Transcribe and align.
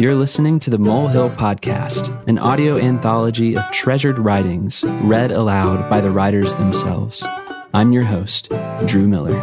You're 0.00 0.14
listening 0.14 0.60
to 0.60 0.70
the 0.70 0.78
Molehill 0.78 1.30
Podcast, 1.30 2.26
an 2.28 2.38
audio 2.38 2.78
anthology 2.78 3.56
of 3.56 3.68
treasured 3.72 4.16
writings 4.20 4.84
read 5.02 5.32
aloud 5.32 5.90
by 5.90 6.00
the 6.00 6.10
writers 6.12 6.54
themselves. 6.54 7.20
I'm 7.74 7.90
your 7.92 8.04
host, 8.04 8.52
Drew 8.86 9.08
Miller. 9.08 9.34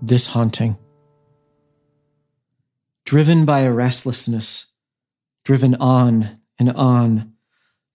This 0.00 0.28
haunting. 0.28 0.78
Driven 3.04 3.44
by 3.44 3.60
a 3.60 3.70
restlessness, 3.72 4.72
driven 5.44 5.74
on 5.74 6.40
and 6.58 6.70
on 6.70 7.34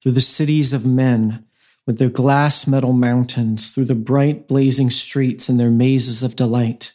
through 0.03 0.11
the 0.11 0.21
cities 0.21 0.73
of 0.73 0.85
men 0.85 1.46
with 1.87 1.99
their 1.99 2.09
glass 2.09 2.67
metal 2.67 2.91
mountains, 2.91 3.73
through 3.73 3.85
the 3.85 3.95
bright 3.95 4.47
blazing 4.47 4.89
streets 4.89 5.47
and 5.47 5.57
their 5.57 5.71
mazes 5.71 6.21
of 6.21 6.35
delight. 6.35 6.93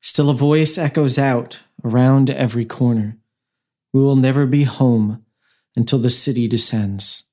Still 0.00 0.30
a 0.30 0.34
voice 0.34 0.78
echoes 0.78 1.18
out 1.18 1.58
around 1.84 2.30
every 2.30 2.64
corner. 2.64 3.18
We 3.92 4.00
will 4.00 4.16
never 4.16 4.46
be 4.46 4.62
home 4.62 5.24
until 5.76 5.98
the 5.98 6.10
city 6.10 6.46
descends. 6.46 7.24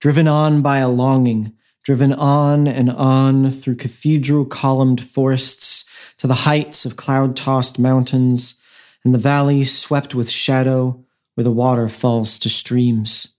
Driven 0.00 0.26
on 0.26 0.62
by 0.62 0.78
a 0.78 0.88
longing, 0.88 1.52
driven 1.84 2.12
on 2.12 2.66
and 2.66 2.90
on 2.90 3.50
through 3.50 3.76
cathedral 3.76 4.44
columned 4.44 5.02
forests 5.02 5.84
to 6.18 6.26
the 6.26 6.34
heights 6.34 6.84
of 6.84 6.96
cloud 6.96 7.36
tossed 7.36 7.78
mountains 7.78 8.56
and 9.04 9.14
the 9.14 9.18
valleys 9.18 9.76
swept 9.76 10.14
with 10.14 10.28
shadow 10.28 11.04
where 11.34 11.44
the 11.44 11.52
water 11.52 11.88
falls 11.88 12.36
to 12.40 12.48
streams. 12.48 13.34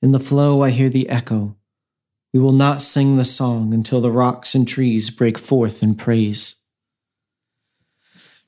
In 0.00 0.12
the 0.12 0.20
flow, 0.20 0.62
I 0.62 0.70
hear 0.70 0.88
the 0.88 1.08
echo 1.08 1.56
we 2.32 2.40
will 2.40 2.52
not 2.52 2.82
sing 2.82 3.16
the 3.16 3.24
song 3.24 3.74
until 3.74 4.00
the 4.00 4.10
rocks 4.10 4.54
and 4.54 4.66
trees 4.66 5.10
break 5.10 5.38
forth 5.38 5.82
in 5.82 5.94
praise. 5.94 6.56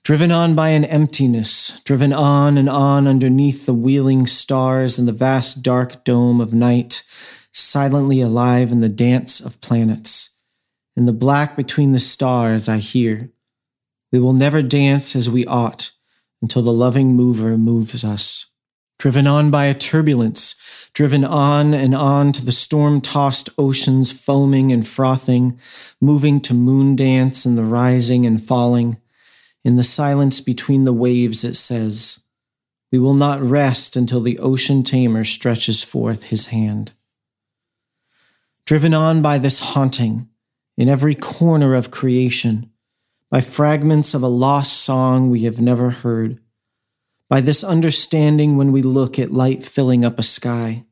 Driven 0.03 0.31
on 0.31 0.55
by 0.55 0.69
an 0.69 0.85
emptiness, 0.85 1.81
driven 1.85 2.13
on 2.13 2.59
and 2.59 2.69
on 2.69 3.07
underneath 3.07 3.65
the 3.65 3.73
wheeling 3.73 4.27
stars 4.27 4.99
and 4.99 5.09
the 5.09 5.13
vast 5.13 5.63
dark 5.63 6.05
dome 6.05 6.41
of 6.41 6.53
night, 6.53 7.05
silently 7.53 8.21
alive 8.21 8.71
in 8.71 8.81
the 8.81 8.89
dance 8.89 9.41
of 9.41 9.61
planets. 9.61 10.37
In 10.97 11.07
the 11.07 11.13
black 11.13 11.57
between 11.57 11.93
the 11.93 11.99
stars, 11.99 12.69
I 12.69 12.79
hear, 12.79 13.31
we 14.13 14.21
will 14.21 14.33
never 14.33 14.63
dance 14.63 15.17
as 15.17 15.31
we 15.31 15.47
ought 15.47 15.91
until 16.43 16.63
the 16.63 16.73
loving 16.73 17.15
mover 17.17 17.57
moves 17.57 18.05
us. 18.05 18.51
Driven 18.99 19.27
on 19.27 19.51
by 19.51 19.67
a 19.67 19.75
turbulence, 19.75 20.55
driven 20.93 21.25
on 21.25 21.75
and 21.75 21.95
on 21.95 22.33
to 22.33 22.45
the 22.45 22.53
storm 22.53 23.01
tossed 23.01 23.51
oceans 23.59 24.13
foaming 24.13 24.73
and 24.73 24.87
frothing, 24.87 25.59
moving 26.01 26.41
to 26.41 26.55
moon 26.55 26.97
dance 26.97 27.45
and 27.45 27.59
the 27.59 27.65
rising 27.65 28.25
and 28.25 28.43
falling. 28.43 28.99
In 29.65 29.77
the 29.77 29.83
silence 29.83 30.41
between 30.41 30.85
the 30.85 30.93
waves, 30.93 31.43
it 31.43 31.57
says, 31.57 32.23
We 32.93 32.99
will 32.99 33.15
not 33.15 33.43
rest 33.43 33.97
until 33.97 34.21
the 34.21 34.39
ocean 34.39 34.83
tamer 34.85 35.25
stretches 35.25 35.83
forth 35.83 36.25
his 36.25 36.47
hand. 36.47 36.93
Driven 38.67 38.95
on 38.95 39.21
by 39.21 39.39
this 39.39 39.59
haunting, 39.59 40.29
in 40.77 40.89
every 40.89 41.15
corner 41.15 41.75
of 41.75 41.91
creation, 41.91 42.71
by 43.31 43.41
fragments 43.41 44.15
of 44.15 44.23
a 44.23 44.29
lost 44.29 44.73
song 44.75 45.29
we 45.29 45.43
have 45.43 45.61
never 45.61 45.91
heard, 45.91 46.41
by 47.29 47.41
this 47.41 47.65
understanding 47.65 48.57
when 48.57 48.73
we 48.73 48.83
look 48.83 49.19
at 49.19 49.33
light 49.33 49.65
filling 49.65 50.05
up 50.05 50.19
a 50.19 50.23
sky. 50.23 50.85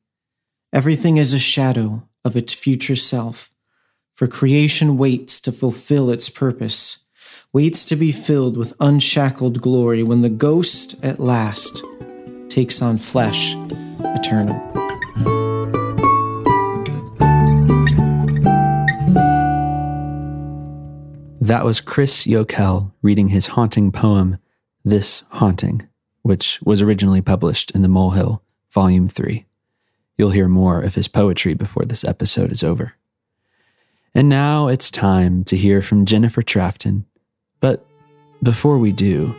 Everything 0.72 1.16
is 1.16 1.32
a 1.32 1.38
shadow 1.38 2.08
of 2.24 2.36
its 2.36 2.54
future 2.54 2.96
self, 2.96 3.52
for 4.14 4.26
creation 4.26 4.96
waits 4.96 5.40
to 5.40 5.52
fulfill 5.52 6.10
its 6.10 6.28
purpose, 6.28 7.04
waits 7.52 7.84
to 7.84 7.96
be 7.96 8.12
filled 8.12 8.56
with 8.56 8.74
unshackled 8.80 9.60
glory 9.60 10.02
when 10.02 10.22
the 10.22 10.30
ghost 10.30 10.94
at 11.04 11.20
last 11.20 11.84
takes 12.48 12.80
on 12.80 12.96
flesh 12.96 13.54
eternal. 14.00 14.56
That 21.40 21.64
was 21.64 21.80
Chris 21.80 22.26
Yokel 22.26 22.94
reading 23.02 23.28
his 23.28 23.48
haunting 23.48 23.90
poem, 23.92 24.38
This 24.84 25.24
Haunting, 25.30 25.88
which 26.22 26.60
was 26.62 26.80
originally 26.80 27.20
published 27.20 27.70
in 27.72 27.82
the 27.82 27.88
Molehill, 27.88 28.42
Volume 28.70 29.08
3. 29.08 29.44
You'll 30.16 30.30
hear 30.30 30.48
more 30.48 30.80
of 30.80 30.94
his 30.94 31.08
poetry 31.08 31.54
before 31.54 31.84
this 31.84 32.04
episode 32.04 32.52
is 32.52 32.62
over. 32.62 32.94
And 34.14 34.28
now 34.28 34.68
it's 34.68 34.90
time 34.90 35.42
to 35.44 35.56
hear 35.56 35.82
from 35.82 36.04
Jennifer 36.04 36.42
Trafton. 36.42 37.06
But 37.60 37.84
before 38.42 38.78
we 38.78 38.92
do, 38.92 39.34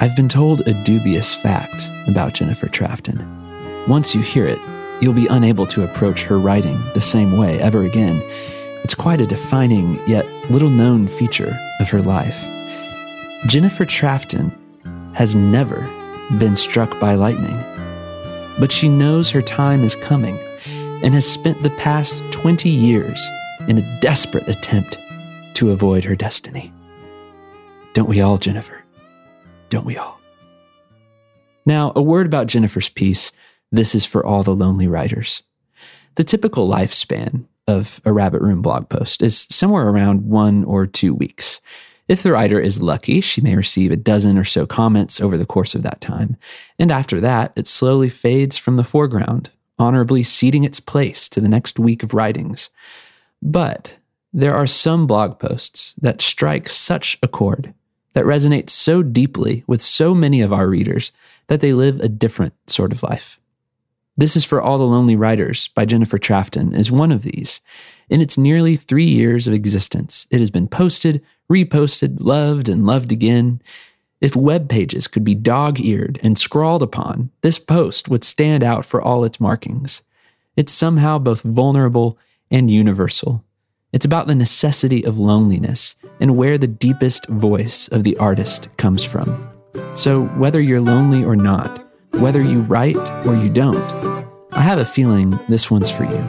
I've 0.00 0.16
been 0.16 0.28
told 0.28 0.60
a 0.62 0.84
dubious 0.84 1.32
fact 1.34 1.88
about 2.08 2.34
Jennifer 2.34 2.68
Trafton. 2.68 3.24
Once 3.88 4.14
you 4.14 4.20
hear 4.20 4.46
it, 4.46 4.58
you'll 5.00 5.14
be 5.14 5.28
unable 5.28 5.66
to 5.66 5.84
approach 5.84 6.24
her 6.24 6.38
writing 6.38 6.82
the 6.94 7.00
same 7.00 7.36
way 7.36 7.58
ever 7.60 7.84
again. 7.84 8.22
It's 8.82 8.94
quite 8.94 9.20
a 9.20 9.26
defining 9.26 10.00
yet 10.06 10.26
little 10.50 10.70
known 10.70 11.06
feature 11.06 11.58
of 11.80 11.88
her 11.90 12.02
life. 12.02 12.44
Jennifer 13.46 13.84
Trafton 13.84 14.52
has 15.16 15.34
never 15.34 15.80
been 16.38 16.54
struck 16.54 16.98
by 17.00 17.14
lightning 17.14 17.60
but 18.58 18.72
she 18.72 18.88
knows 18.88 19.30
her 19.30 19.42
time 19.42 19.84
is 19.84 19.96
coming 19.96 20.38
and 21.02 21.14
has 21.14 21.30
spent 21.30 21.62
the 21.62 21.70
past 21.70 22.22
20 22.30 22.70
years 22.70 23.22
in 23.68 23.78
a 23.78 24.00
desperate 24.00 24.48
attempt 24.48 24.98
to 25.54 25.70
avoid 25.70 26.04
her 26.04 26.16
destiny. 26.16 26.72
Don't 27.92 28.08
we 28.08 28.20
all, 28.20 28.38
Jennifer? 28.38 28.82
Don't 29.68 29.84
we 29.84 29.96
all? 29.96 30.20
Now, 31.64 31.92
a 31.96 32.02
word 32.02 32.26
about 32.26 32.46
Jennifer's 32.46 32.88
piece. 32.88 33.32
This 33.72 33.94
is 33.94 34.04
for 34.04 34.24
all 34.24 34.42
the 34.42 34.54
lonely 34.54 34.86
writers. 34.86 35.42
The 36.14 36.24
typical 36.24 36.68
lifespan 36.68 37.46
of 37.66 38.00
a 38.04 38.12
Rabbit 38.12 38.40
Room 38.40 38.62
blog 38.62 38.88
post 38.88 39.22
is 39.22 39.46
somewhere 39.50 39.88
around 39.88 40.22
one 40.22 40.64
or 40.64 40.86
two 40.86 41.12
weeks. 41.12 41.60
If 42.08 42.22
the 42.22 42.32
writer 42.32 42.60
is 42.60 42.80
lucky, 42.80 43.20
she 43.20 43.40
may 43.40 43.56
receive 43.56 43.90
a 43.90 43.96
dozen 43.96 44.38
or 44.38 44.44
so 44.44 44.64
comments 44.64 45.20
over 45.20 45.36
the 45.36 45.46
course 45.46 45.74
of 45.74 45.82
that 45.82 46.00
time. 46.00 46.36
And 46.78 46.92
after 46.92 47.20
that, 47.20 47.52
it 47.56 47.66
slowly 47.66 48.08
fades 48.08 48.56
from 48.56 48.76
the 48.76 48.84
foreground, 48.84 49.50
honorably 49.78 50.22
ceding 50.22 50.64
its 50.64 50.78
place 50.78 51.28
to 51.30 51.40
the 51.40 51.48
next 51.48 51.78
week 51.78 52.02
of 52.02 52.14
writings. 52.14 52.70
But 53.42 53.94
there 54.32 54.54
are 54.54 54.66
some 54.66 55.06
blog 55.06 55.38
posts 55.38 55.94
that 56.00 56.20
strike 56.20 56.68
such 56.68 57.18
a 57.22 57.28
chord, 57.28 57.74
that 58.12 58.24
resonate 58.24 58.70
so 58.70 59.02
deeply 59.02 59.64
with 59.66 59.80
so 59.80 60.14
many 60.14 60.40
of 60.40 60.52
our 60.52 60.68
readers, 60.68 61.10
that 61.48 61.60
they 61.60 61.72
live 61.72 62.00
a 62.00 62.08
different 62.08 62.54
sort 62.68 62.92
of 62.92 63.02
life. 63.02 63.40
This 64.18 64.34
is 64.34 64.46
for 64.46 64.62
All 64.62 64.78
the 64.78 64.84
Lonely 64.84 65.14
Writers 65.14 65.68
by 65.68 65.84
Jennifer 65.84 66.18
Trafton 66.18 66.74
is 66.74 66.90
one 66.90 67.12
of 67.12 67.22
these. 67.22 67.60
In 68.08 68.22
its 68.22 68.38
nearly 68.38 68.74
three 68.74 69.04
years 69.04 69.46
of 69.46 69.52
existence, 69.52 70.26
it 70.30 70.40
has 70.40 70.50
been 70.50 70.68
posted, 70.68 71.22
reposted, 71.52 72.16
loved, 72.20 72.70
and 72.70 72.86
loved 72.86 73.12
again. 73.12 73.60
If 74.22 74.34
web 74.34 74.70
pages 74.70 75.06
could 75.06 75.22
be 75.22 75.34
dog 75.34 75.78
eared 75.78 76.18
and 76.22 76.38
scrawled 76.38 76.82
upon, 76.82 77.30
this 77.42 77.58
post 77.58 78.08
would 78.08 78.24
stand 78.24 78.64
out 78.64 78.86
for 78.86 79.02
all 79.02 79.22
its 79.22 79.38
markings. 79.38 80.00
It's 80.56 80.72
somehow 80.72 81.18
both 81.18 81.42
vulnerable 81.42 82.18
and 82.50 82.70
universal. 82.70 83.44
It's 83.92 84.06
about 84.06 84.28
the 84.28 84.34
necessity 84.34 85.04
of 85.04 85.18
loneliness 85.18 85.94
and 86.20 86.38
where 86.38 86.56
the 86.56 86.66
deepest 86.66 87.26
voice 87.28 87.86
of 87.88 88.02
the 88.02 88.16
artist 88.16 88.74
comes 88.78 89.04
from. 89.04 89.50
So, 89.94 90.24
whether 90.38 90.60
you're 90.60 90.80
lonely 90.80 91.22
or 91.22 91.36
not, 91.36 91.85
whether 92.20 92.42
you 92.42 92.60
write 92.62 93.10
or 93.26 93.34
you 93.34 93.48
don't, 93.48 93.92
I 94.52 94.60
have 94.60 94.78
a 94.78 94.84
feeling 94.84 95.38
this 95.48 95.70
one's 95.70 95.90
for 95.90 96.04
you. 96.04 96.24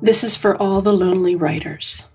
This 0.00 0.24
is 0.24 0.36
for 0.36 0.56
all 0.56 0.80
the 0.80 0.92
lonely 0.92 1.34
writers. 1.34 2.06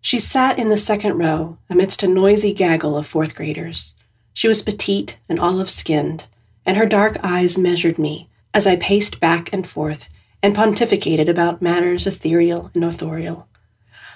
She 0.00 0.18
sat 0.18 0.58
in 0.58 0.68
the 0.68 0.76
second 0.76 1.18
row 1.18 1.58
amidst 1.68 2.02
a 2.02 2.08
noisy 2.08 2.52
gaggle 2.52 2.96
of 2.96 3.06
fourth 3.06 3.34
graders. 3.34 3.96
She 4.32 4.46
was 4.46 4.62
petite 4.62 5.18
and 5.28 5.40
olive 5.40 5.70
skinned, 5.70 6.26
and 6.64 6.76
her 6.76 6.86
dark 6.86 7.16
eyes 7.22 7.58
measured 7.58 7.98
me 7.98 8.28
as 8.52 8.66
I 8.66 8.76
paced 8.76 9.18
back 9.18 9.52
and 9.52 9.66
forth 9.66 10.10
and 10.42 10.54
pontificated 10.54 11.28
about 11.28 11.62
matters 11.62 12.06
ethereal 12.06 12.70
and 12.74 12.84
authorial. 12.84 13.48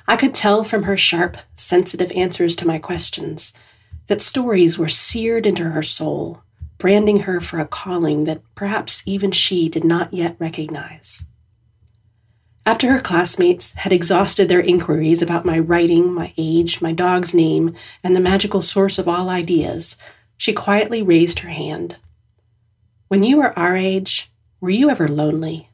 I 0.09 0.17
could 0.17 0.33
tell 0.33 0.65
from 0.65 0.85
her 0.85 0.97
sharp, 0.97 1.37
sensitive 1.55 2.11
answers 2.13 2.57
to 2.57 2.67
my 2.67 2.79
questions 2.79 3.53
that 4.07 4.23
stories 4.23 4.79
were 4.79 4.89
seared 4.89 5.45
into 5.45 5.65
her 5.65 5.83
soul, 5.83 6.43
branding 6.79 7.21
her 7.21 7.43
for 7.43 7.61
a 7.61 7.67
calling 7.67 8.25
that 8.25 8.41
perhaps 8.55 9.03
even 9.07 9.33
she 9.33 9.69
did 9.69 9.85
not 9.85 10.15
yet 10.15 10.35
recognize. 10.39 11.27
After 12.65 12.91
her 12.91 13.01
classmates 13.01 13.75
had 13.75 13.93
exhausted 13.93 14.49
their 14.49 14.61
inquiries 14.61 15.21
about 15.21 15.45
my 15.45 15.59
writing, 15.59 16.13
my 16.13 16.33
age, 16.39 16.81
my 16.81 16.93
dog's 16.93 17.35
name, 17.35 17.75
and 18.03 18.17
the 18.17 18.21
magical 18.21 18.63
source 18.63 18.99
of 18.99 19.09
all 19.09 19.29
ideas, 19.29 19.99
she 20.39 20.55
quietly 20.55 21.03
raised 21.03 21.41
her 21.41 21.51
hand. 21.51 21.97
When 23.09 23.23
you 23.23 23.39
were 23.39 23.59
our 23.59 23.77
age, 23.77 24.31
were 24.59 24.71
you 24.71 24.89
ever 24.89 25.07
lonely? 25.07 25.69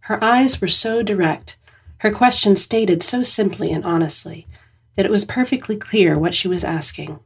Her 0.00 0.22
eyes 0.22 0.60
were 0.60 0.68
so 0.68 1.02
direct, 1.02 1.56
her 2.00 2.10
question 2.10 2.56
stated 2.56 3.02
so 3.02 3.22
simply 3.22 3.70
and 3.70 3.84
honestly, 3.84 4.46
that 4.96 5.04
it 5.04 5.12
was 5.12 5.24
perfectly 5.24 5.76
clear 5.76 6.18
what 6.18 6.34
she 6.34 6.48
was 6.48 6.64
asking. 6.64 7.18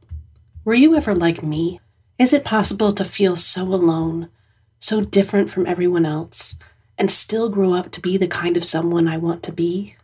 Were 0.65 0.73
you 0.73 0.95
ever 0.95 1.15
like 1.15 1.41
me? 1.41 1.79
Is 2.19 2.33
it 2.33 2.43
possible 2.43 2.91
to 2.93 3.05
feel 3.05 3.37
so 3.37 3.63
alone, 3.63 4.29
so 4.79 4.99
different 4.99 5.49
from 5.49 5.65
everyone 5.65 6.05
else, 6.05 6.57
and 6.97 7.09
still 7.09 7.49
grow 7.49 7.73
up 7.73 7.89
to 7.91 8.01
be 8.01 8.17
the 8.17 8.27
kind 8.27 8.57
of 8.57 8.65
someone 8.65 9.07
I 9.07 9.17
want 9.17 9.43
to 9.43 9.53
be? 9.53 9.95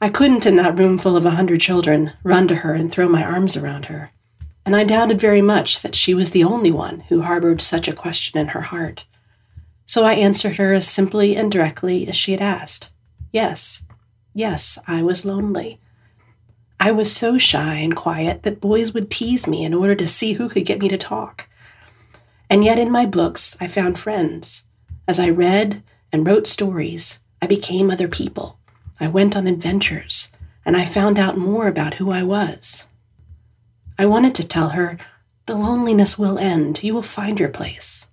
I 0.00 0.10
couldn't, 0.10 0.46
in 0.46 0.54
that 0.56 0.78
room 0.78 0.96
full 0.96 1.16
of 1.16 1.24
a 1.24 1.30
hundred 1.30 1.60
children, 1.60 2.12
run 2.22 2.46
to 2.48 2.56
her 2.56 2.72
and 2.72 2.90
throw 2.90 3.08
my 3.08 3.24
arms 3.24 3.56
around 3.56 3.86
her, 3.86 4.10
and 4.64 4.76
I 4.76 4.84
doubted 4.84 5.20
very 5.20 5.42
much 5.42 5.82
that 5.82 5.96
she 5.96 6.14
was 6.14 6.30
the 6.30 6.44
only 6.44 6.70
one 6.70 7.00
who 7.08 7.22
harbored 7.22 7.62
such 7.62 7.88
a 7.88 7.92
question 7.92 8.38
in 8.38 8.48
her 8.48 8.60
heart. 8.60 9.06
So 9.86 10.04
I 10.04 10.14
answered 10.14 10.56
her 10.56 10.72
as 10.72 10.86
simply 10.86 11.34
and 11.36 11.50
directly 11.50 12.06
as 12.06 12.14
she 12.14 12.30
had 12.30 12.42
asked. 12.42 12.90
Yes, 13.36 13.84
yes, 14.32 14.78
I 14.86 15.02
was 15.02 15.26
lonely. 15.26 15.78
I 16.80 16.90
was 16.90 17.14
so 17.14 17.36
shy 17.36 17.74
and 17.74 17.94
quiet 17.94 18.44
that 18.44 18.62
boys 18.62 18.94
would 18.94 19.10
tease 19.10 19.46
me 19.46 19.62
in 19.62 19.74
order 19.74 19.94
to 19.94 20.08
see 20.08 20.32
who 20.32 20.48
could 20.48 20.64
get 20.64 20.78
me 20.80 20.88
to 20.88 20.96
talk. 20.96 21.46
And 22.48 22.64
yet, 22.64 22.78
in 22.78 22.90
my 22.90 23.04
books, 23.04 23.54
I 23.60 23.66
found 23.66 23.98
friends. 23.98 24.64
As 25.06 25.20
I 25.20 25.28
read 25.28 25.82
and 26.10 26.26
wrote 26.26 26.46
stories, 26.46 27.20
I 27.42 27.46
became 27.46 27.90
other 27.90 28.08
people. 28.08 28.58
I 28.98 29.08
went 29.08 29.36
on 29.36 29.46
adventures, 29.46 30.32
and 30.64 30.74
I 30.74 30.86
found 30.86 31.18
out 31.18 31.36
more 31.36 31.68
about 31.68 31.96
who 32.00 32.10
I 32.10 32.22
was. 32.22 32.86
I 33.98 34.06
wanted 34.06 34.34
to 34.36 34.48
tell 34.48 34.70
her, 34.70 34.96
the 35.44 35.56
loneliness 35.56 36.18
will 36.18 36.38
end. 36.38 36.82
You 36.82 36.94
will 36.94 37.02
find 37.02 37.38
your 37.38 37.50
place. 37.50 38.06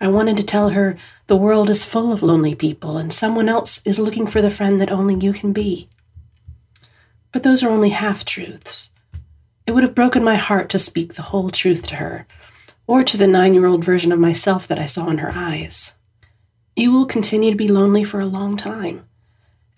I 0.00 0.08
wanted 0.08 0.36
to 0.36 0.44
tell 0.44 0.70
her, 0.70 0.96
the 1.26 1.36
world 1.36 1.68
is 1.68 1.84
full 1.84 2.12
of 2.12 2.22
lonely 2.22 2.54
people, 2.54 2.96
and 2.96 3.12
someone 3.12 3.48
else 3.48 3.82
is 3.84 3.98
looking 3.98 4.26
for 4.26 4.40
the 4.40 4.50
friend 4.50 4.80
that 4.80 4.92
only 4.92 5.14
you 5.14 5.32
can 5.32 5.52
be. 5.52 5.88
But 7.32 7.42
those 7.42 7.62
are 7.62 7.68
only 7.68 7.90
half 7.90 8.24
truths. 8.24 8.90
It 9.66 9.72
would 9.72 9.82
have 9.82 9.94
broken 9.94 10.24
my 10.24 10.36
heart 10.36 10.68
to 10.70 10.78
speak 10.78 11.14
the 11.14 11.22
whole 11.22 11.50
truth 11.50 11.86
to 11.88 11.96
her, 11.96 12.26
or 12.86 13.02
to 13.02 13.16
the 13.16 13.26
nine 13.26 13.54
year 13.54 13.66
old 13.66 13.84
version 13.84 14.12
of 14.12 14.18
myself 14.18 14.66
that 14.68 14.78
I 14.78 14.86
saw 14.86 15.10
in 15.10 15.18
her 15.18 15.32
eyes. 15.34 15.94
You 16.76 16.92
will 16.92 17.06
continue 17.06 17.50
to 17.50 17.56
be 17.56 17.68
lonely 17.68 18.04
for 18.04 18.20
a 18.20 18.26
long 18.26 18.56
time, 18.56 19.04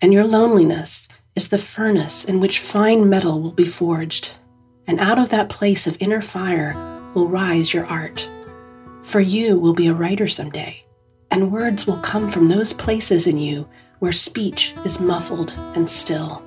and 0.01 0.13
your 0.13 0.23
loneliness 0.23 1.09
is 1.35 1.49
the 1.49 1.57
furnace 1.57 2.23
in 2.23 2.39
which 2.39 2.59
fine 2.59 3.09
metal 3.09 3.41
will 3.41 3.51
be 3.51 3.65
forged, 3.65 4.33
and 4.85 4.99
out 4.99 5.17
of 5.17 5.29
that 5.29 5.49
place 5.49 5.87
of 5.87 5.97
inner 5.99 6.21
fire 6.21 6.73
will 7.13 7.27
rise 7.27 7.73
your 7.73 7.85
art. 7.87 8.29
For 9.11 9.19
you 9.19 9.59
will 9.59 9.73
be 9.73 9.87
a 9.87 9.93
writer 9.93 10.29
someday, 10.29 10.85
and 11.31 11.51
words 11.51 11.85
will 11.85 11.97
come 11.97 12.29
from 12.29 12.47
those 12.47 12.71
places 12.71 13.27
in 13.27 13.37
you 13.37 13.67
where 13.99 14.13
speech 14.13 14.73
is 14.85 15.01
muffled 15.01 15.51
and 15.75 15.89
still. 15.89 16.41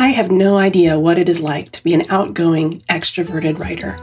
I 0.00 0.08
have 0.08 0.32
no 0.32 0.58
idea 0.58 0.98
what 0.98 1.16
it 1.16 1.28
is 1.28 1.40
like 1.40 1.70
to 1.70 1.84
be 1.84 1.94
an 1.94 2.02
outgoing, 2.08 2.80
extroverted 2.90 3.60
writer. 3.60 3.96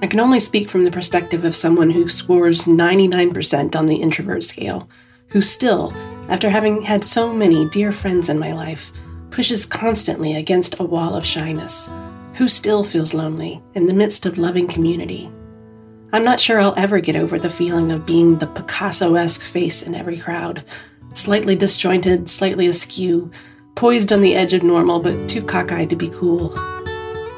I 0.00 0.06
can 0.06 0.20
only 0.20 0.40
speak 0.40 0.70
from 0.70 0.84
the 0.84 0.90
perspective 0.90 1.44
of 1.44 1.54
someone 1.54 1.90
who 1.90 2.08
scores 2.08 2.64
99% 2.64 3.76
on 3.76 3.84
the 3.84 3.96
introvert 3.96 4.42
scale, 4.42 4.88
who 5.28 5.42
still, 5.42 5.92
after 6.30 6.48
having 6.48 6.80
had 6.80 7.04
so 7.04 7.30
many 7.30 7.68
dear 7.68 7.92
friends 7.92 8.30
in 8.30 8.38
my 8.38 8.54
life, 8.54 8.90
pushes 9.28 9.66
constantly 9.66 10.34
against 10.34 10.80
a 10.80 10.84
wall 10.84 11.14
of 11.14 11.26
shyness, 11.26 11.90
who 12.36 12.48
still 12.48 12.84
feels 12.84 13.12
lonely 13.12 13.62
in 13.74 13.84
the 13.84 13.92
midst 13.92 14.24
of 14.24 14.38
loving 14.38 14.66
community. 14.66 15.30
I'm 16.10 16.24
not 16.24 16.40
sure 16.40 16.58
I'll 16.58 16.74
ever 16.78 17.00
get 17.00 17.16
over 17.16 17.38
the 17.38 17.50
feeling 17.50 17.92
of 17.92 18.06
being 18.06 18.38
the 18.38 18.46
Picasso 18.46 19.14
esque 19.14 19.42
face 19.42 19.82
in 19.82 19.94
every 19.94 20.16
crowd, 20.16 20.64
slightly 21.12 21.54
disjointed, 21.54 22.30
slightly 22.30 22.66
askew, 22.66 23.30
poised 23.74 24.10
on 24.10 24.22
the 24.22 24.34
edge 24.34 24.54
of 24.54 24.62
normal, 24.62 25.00
but 25.00 25.28
too 25.28 25.42
cockeyed 25.42 25.90
to 25.90 25.96
be 25.96 26.08
cool. 26.08 26.54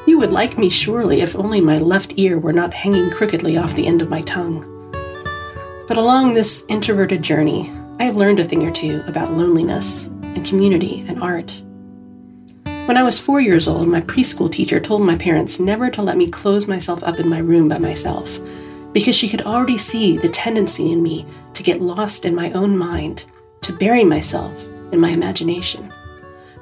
You 0.07 0.17
would 0.19 0.31
like 0.31 0.57
me 0.57 0.69
surely 0.69 1.19
if 1.19 1.35
only 1.35 1.59
my 1.59 1.79
left 1.79 2.13
ear 2.15 2.39
were 2.39 2.53
not 2.53 2.73
hanging 2.73 3.11
crookedly 3.11 3.57
off 3.57 3.75
the 3.75 3.85
end 3.85 4.01
of 4.01 4.09
my 4.09 4.21
tongue. 4.21 4.65
But 5.89 5.97
along 5.97 6.33
this 6.33 6.65
introverted 6.69 7.21
journey, 7.21 7.69
I 7.99 8.05
have 8.05 8.15
learned 8.15 8.39
a 8.39 8.45
thing 8.45 8.65
or 8.65 8.71
two 8.71 9.03
about 9.05 9.33
loneliness 9.33 10.07
and 10.07 10.45
community 10.45 11.03
and 11.09 11.21
art. 11.21 11.61
When 12.63 12.97
I 12.97 13.03
was 13.03 13.19
four 13.19 13.41
years 13.41 13.67
old, 13.67 13.89
my 13.89 14.01
preschool 14.01 14.51
teacher 14.51 14.79
told 14.79 15.01
my 15.01 15.17
parents 15.17 15.59
never 15.59 15.89
to 15.89 16.01
let 16.01 16.17
me 16.17 16.29
close 16.29 16.67
myself 16.67 17.03
up 17.03 17.19
in 17.19 17.29
my 17.29 17.39
room 17.39 17.69
by 17.69 17.77
myself, 17.77 18.39
because 18.93 19.15
she 19.15 19.29
could 19.29 19.41
already 19.41 19.77
see 19.77 20.17
the 20.17 20.29
tendency 20.29 20.91
in 20.91 21.01
me 21.01 21.25
to 21.53 21.63
get 21.63 21.81
lost 21.81 22.25
in 22.25 22.35
my 22.35 22.51
own 22.51 22.77
mind, 22.77 23.25
to 23.61 23.73
bury 23.73 24.03
myself 24.03 24.65
in 24.91 24.99
my 24.99 25.09
imagination. 25.09 25.91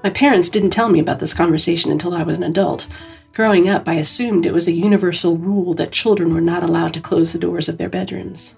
My 0.03 0.09
parents 0.09 0.49
didn't 0.49 0.69
tell 0.69 0.89
me 0.89 0.99
about 0.99 1.19
this 1.19 1.33
conversation 1.33 1.91
until 1.91 2.13
I 2.13 2.23
was 2.23 2.37
an 2.37 2.43
adult. 2.43 2.87
Growing 3.33 3.67
up, 3.67 3.87
I 3.87 3.95
assumed 3.95 4.45
it 4.45 4.53
was 4.53 4.67
a 4.67 4.71
universal 4.71 5.37
rule 5.37 5.73
that 5.75 5.91
children 5.91 6.33
were 6.33 6.41
not 6.41 6.63
allowed 6.63 6.93
to 6.93 7.01
close 7.01 7.33
the 7.33 7.39
doors 7.39 7.67
of 7.69 7.77
their 7.77 7.89
bedrooms. 7.89 8.55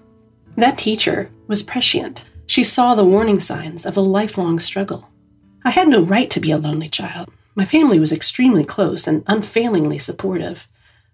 That 0.56 0.78
teacher 0.78 1.30
was 1.46 1.62
prescient. 1.62 2.26
She 2.46 2.64
saw 2.64 2.94
the 2.94 3.04
warning 3.04 3.40
signs 3.40 3.86
of 3.86 3.96
a 3.96 4.00
lifelong 4.00 4.58
struggle. 4.58 5.08
I 5.64 5.70
had 5.70 5.88
no 5.88 6.02
right 6.02 6.28
to 6.30 6.40
be 6.40 6.50
a 6.50 6.58
lonely 6.58 6.88
child. 6.88 7.30
My 7.54 7.64
family 7.64 7.98
was 7.98 8.12
extremely 8.12 8.64
close 8.64 9.06
and 9.06 9.24
unfailingly 9.26 9.98
supportive. 9.98 10.68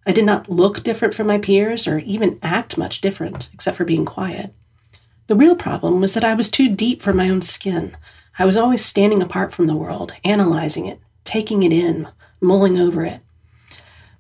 I 0.08 0.12
did 0.12 0.25
not 0.25 0.49
look 0.49 0.82
different 0.82 1.12
from 1.12 1.26
my 1.26 1.37
peers 1.37 1.87
or 1.87 1.99
even 1.99 2.38
act 2.43 2.78
much 2.78 3.02
different, 3.02 3.50
except 3.52 3.76
for 3.76 3.84
being 3.84 4.06
quiet. 4.06 4.55
The 5.26 5.37
real 5.37 5.55
problem 5.55 6.00
was 6.00 6.14
that 6.14 6.25
I 6.25 6.32
was 6.32 6.50
too 6.50 6.75
deep 6.75 7.02
for 7.02 7.12
my 7.12 7.28
own 7.28 7.43
skin. 7.43 7.94
I 8.38 8.46
was 8.46 8.56
always 8.56 8.82
standing 8.82 9.22
apart 9.22 9.52
from 9.52 9.66
the 9.66 9.76
world, 9.76 10.14
analyzing 10.25 10.87
it, 10.87 10.99
taking 11.25 11.62
it 11.62 11.75
in, 11.75 12.08
mulling 12.40 12.78
over 12.78 13.05
it. 13.05 13.20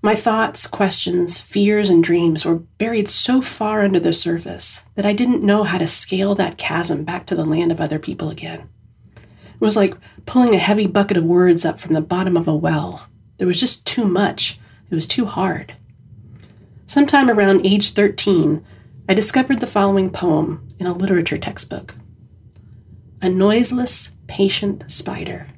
My 0.02 0.14
thoughts, 0.14 0.66
questions, 0.66 1.40
fears, 1.40 1.88
and 1.88 2.04
dreams 2.04 2.44
were 2.44 2.56
buried 2.56 3.08
so 3.08 3.40
far 3.40 3.82
under 3.82 3.98
the 3.98 4.12
surface 4.12 4.84
that 4.94 5.06
I 5.06 5.14
didn't 5.14 5.42
know 5.42 5.64
how 5.64 5.78
to 5.78 5.86
scale 5.86 6.34
that 6.34 6.58
chasm 6.58 7.02
back 7.02 7.24
to 7.26 7.34
the 7.34 7.46
land 7.46 7.72
of 7.72 7.80
other 7.80 7.98
people 7.98 8.28
again. 8.28 8.68
It 9.16 9.60
was 9.60 9.76
like 9.76 9.94
pulling 10.26 10.54
a 10.54 10.58
heavy 10.58 10.86
bucket 10.86 11.16
of 11.16 11.24
words 11.24 11.64
up 11.64 11.80
from 11.80 11.94
the 11.94 12.02
bottom 12.02 12.36
of 12.36 12.46
a 12.46 12.54
well. 12.54 13.08
There 13.38 13.46
was 13.48 13.58
just 13.58 13.86
too 13.86 14.04
much. 14.04 14.60
It 14.90 14.94
was 14.94 15.08
too 15.08 15.24
hard. 15.24 15.74
Sometime 16.88 17.28
around 17.28 17.66
age 17.66 17.92
13, 17.92 18.64
I 19.10 19.12
discovered 19.12 19.60
the 19.60 19.66
following 19.66 20.08
poem 20.08 20.66
in 20.78 20.86
a 20.86 20.94
literature 20.94 21.36
textbook 21.36 21.94
a 23.20 23.28
noiseless, 23.28 24.16
patient 24.26 24.90
spider. 24.90 25.48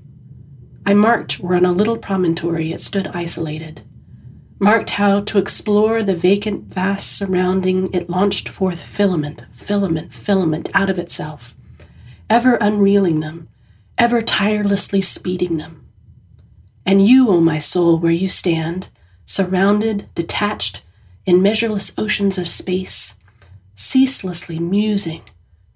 I 0.85 0.95
marked 0.95 1.35
where 1.35 1.57
on 1.57 1.65
a 1.65 1.73
little 1.73 1.99
promontory 1.99 2.73
it 2.73 2.81
stood 2.81 3.07
isolated, 3.09 3.83
marked 4.59 4.91
how 4.91 5.21
to 5.21 5.39
explore 5.39 6.03
the 6.03 6.17
vacant, 6.17 6.65
vast 6.65 7.17
surrounding 7.17 7.93
it 7.93 8.11
launched 8.11 8.49
forth 8.49 8.83
filament, 8.83 9.43
filament, 9.53 10.13
filament 10.13 10.69
out 10.75 10.91
of 10.91 10.99
itself, 10.99 11.55
ever 12.29 12.55
unreeling 12.57 13.21
them, 13.21 13.49
ever 13.97 14.21
tirelessly 14.21 15.03
speeding 15.03 15.59
them. 15.59 15.87
And 16.85 17.07
you, 17.07 17.29
O 17.29 17.35
oh 17.35 17.41
my 17.41 17.59
soul, 17.59 17.99
where 17.99 18.11
you 18.11 18.29
stand, 18.29 18.89
surrounded, 19.27 20.09
detached, 20.17 20.83
in 21.31 21.41
measureless 21.41 21.95
oceans 21.97 22.39
of 22.39 22.49
space, 22.49 23.17
ceaselessly 23.77 24.59
musing, 24.59 25.23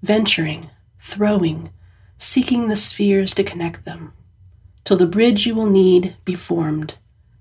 venturing, 0.02 0.68
throwing, 1.00 1.70
seeking 2.18 2.66
the 2.66 2.74
spheres 2.74 3.32
to 3.32 3.44
connect 3.44 3.84
them, 3.84 4.12
till 4.82 4.96
the 4.96 5.06
bridge 5.06 5.46
you 5.46 5.54
will 5.54 5.70
need 5.70 6.16
be 6.24 6.34
formed, 6.34 6.94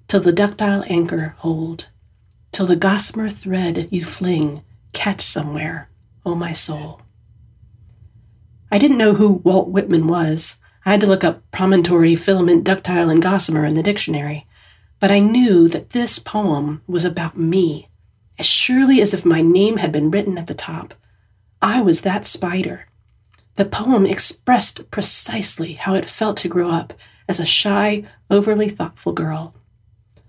till 0.07 0.21
the 0.21 0.31
ductile 0.31 0.83
anchor 0.87 1.33
hold, 1.39 1.87
till 2.51 2.67
the 2.67 2.75
gossamer 2.75 3.31
thread 3.31 3.87
you 3.89 4.05
fling 4.05 4.63
catch 4.91 5.21
somewhere, 5.21 5.89
O 6.23 6.33
oh 6.33 6.35
my 6.35 6.51
soul. 6.51 7.01
I 8.71 8.77
didn't 8.77 8.99
know 8.99 9.15
who 9.15 9.41
Walt 9.43 9.69
Whitman 9.69 10.07
was. 10.07 10.59
I 10.85 10.91
had 10.91 11.01
to 11.01 11.07
look 11.07 11.23
up 11.23 11.41
promontory, 11.49 12.15
filament, 12.15 12.63
ductile, 12.63 13.09
and 13.09 13.23
gossamer 13.23 13.65
in 13.65 13.73
the 13.73 13.81
dictionary. 13.81 14.45
But 14.99 15.09
I 15.09 15.17
knew 15.17 15.67
that 15.69 15.89
this 15.89 16.19
poem 16.19 16.83
was 16.85 17.05
about 17.05 17.35
me, 17.35 17.89
as 18.43 18.47
surely 18.47 18.99
as 18.99 19.13
if 19.13 19.23
my 19.23 19.41
name 19.41 19.77
had 19.77 19.89
been 19.89 20.11
written 20.11 20.37
at 20.37 20.47
the 20.47 20.53
top. 20.53 20.93
I 21.61 21.79
was 21.79 22.01
that 22.01 22.25
spider, 22.25 22.87
the 23.55 23.63
poem 23.63 24.05
expressed 24.05 24.91
precisely 24.91 25.75
how 25.75 25.93
it 25.93 26.09
felt 26.09 26.35
to 26.39 26.49
grow 26.49 26.69
up 26.69 26.93
as 27.29 27.39
a 27.39 27.45
shy, 27.45 28.03
overly 28.29 28.67
thoughtful 28.67 29.13
girl. 29.13 29.55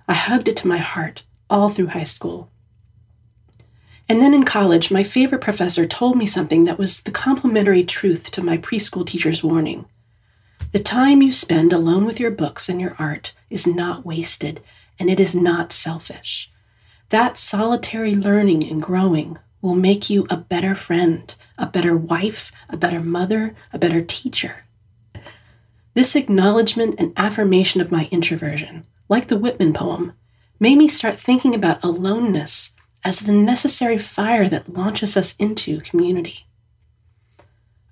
I 0.06 0.14
hugged 0.14 0.46
it 0.46 0.56
to 0.58 0.68
my 0.68 0.76
heart 0.76 1.24
all 1.50 1.68
through 1.68 1.88
high 1.88 2.04
school. 2.04 2.52
And 4.08 4.20
then 4.20 4.32
in 4.32 4.44
college, 4.44 4.92
my 4.92 5.02
favorite 5.02 5.40
professor 5.40 5.84
told 5.84 6.16
me 6.16 6.24
something 6.24 6.62
that 6.64 6.78
was 6.78 7.02
the 7.02 7.10
complementary 7.10 7.82
truth 7.82 8.30
to 8.30 8.44
my 8.44 8.58
preschool 8.58 9.04
teacher's 9.04 9.42
warning. 9.42 9.86
The 10.70 10.78
time 10.78 11.20
you 11.20 11.32
spend 11.32 11.72
alone 11.72 12.04
with 12.04 12.20
your 12.20 12.30
books 12.30 12.68
and 12.68 12.80
your 12.80 12.94
art 12.96 13.34
is 13.50 13.66
not 13.66 14.06
wasted, 14.06 14.60
and 15.00 15.10
it 15.10 15.18
is 15.18 15.34
not 15.34 15.72
selfish. 15.72 16.52
That 17.10 17.38
solitary 17.38 18.14
learning 18.14 18.64
and 18.68 18.82
growing 18.82 19.38
will 19.60 19.74
make 19.74 20.10
you 20.10 20.26
a 20.28 20.36
better 20.36 20.74
friend, 20.74 21.34
a 21.58 21.66
better 21.66 21.96
wife, 21.96 22.50
a 22.68 22.76
better 22.76 23.00
mother, 23.00 23.54
a 23.72 23.78
better 23.78 24.02
teacher. 24.02 24.64
This 25.94 26.16
acknowledgement 26.16 26.96
and 26.98 27.12
affirmation 27.16 27.80
of 27.80 27.92
my 27.92 28.08
introversion, 28.10 28.84
like 29.08 29.28
the 29.28 29.38
Whitman 29.38 29.72
poem, 29.72 30.14
made 30.58 30.76
me 30.76 30.88
start 30.88 31.18
thinking 31.18 31.54
about 31.54 31.84
aloneness 31.84 32.74
as 33.04 33.20
the 33.20 33.32
necessary 33.32 33.98
fire 33.98 34.48
that 34.48 34.72
launches 34.72 35.16
us 35.16 35.36
into 35.36 35.80
community. 35.80 36.46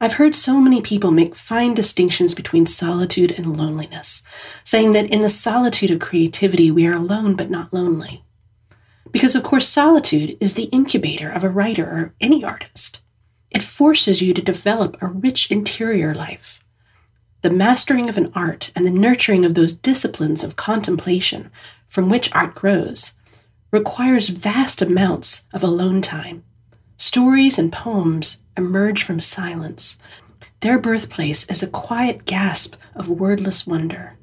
I've 0.00 0.14
heard 0.14 0.34
so 0.34 0.58
many 0.58 0.80
people 0.80 1.12
make 1.12 1.36
fine 1.36 1.74
distinctions 1.74 2.34
between 2.34 2.66
solitude 2.66 3.30
and 3.38 3.56
loneliness, 3.56 4.24
saying 4.64 4.90
that 4.92 5.08
in 5.10 5.20
the 5.20 5.28
solitude 5.28 5.92
of 5.92 6.00
creativity 6.00 6.72
we 6.72 6.88
are 6.88 6.94
alone 6.94 7.36
but 7.36 7.50
not 7.50 7.72
lonely. 7.72 8.24
Because, 9.12 9.36
of 9.36 9.42
course, 9.42 9.68
solitude 9.68 10.36
is 10.40 10.54
the 10.54 10.64
incubator 10.64 11.30
of 11.30 11.44
a 11.44 11.50
writer 11.50 11.84
or 11.84 12.14
any 12.20 12.42
artist. 12.42 13.02
It 13.50 13.62
forces 13.62 14.22
you 14.22 14.32
to 14.34 14.42
develop 14.42 15.00
a 15.00 15.06
rich 15.06 15.50
interior 15.50 16.14
life. 16.14 16.64
The 17.42 17.50
mastering 17.50 18.08
of 18.08 18.16
an 18.16 18.32
art 18.34 18.72
and 18.74 18.86
the 18.86 18.90
nurturing 18.90 19.44
of 19.44 19.54
those 19.54 19.74
disciplines 19.74 20.42
of 20.42 20.56
contemplation 20.56 21.50
from 21.86 22.08
which 22.08 22.34
art 22.34 22.54
grows 22.54 23.16
requires 23.70 24.28
vast 24.28 24.80
amounts 24.80 25.46
of 25.52 25.62
alone 25.62 26.00
time. 26.00 26.44
Stories 26.96 27.58
and 27.58 27.72
poems 27.72 28.42
emerge 28.56 29.02
from 29.02 29.20
silence. 29.20 29.98
Their 30.60 30.78
birthplace 30.78 31.50
is 31.50 31.62
a 31.62 31.70
quiet 31.70 32.24
gasp 32.24 32.76
of 32.94 33.08
wordless 33.08 33.66
wonder. 33.66 34.16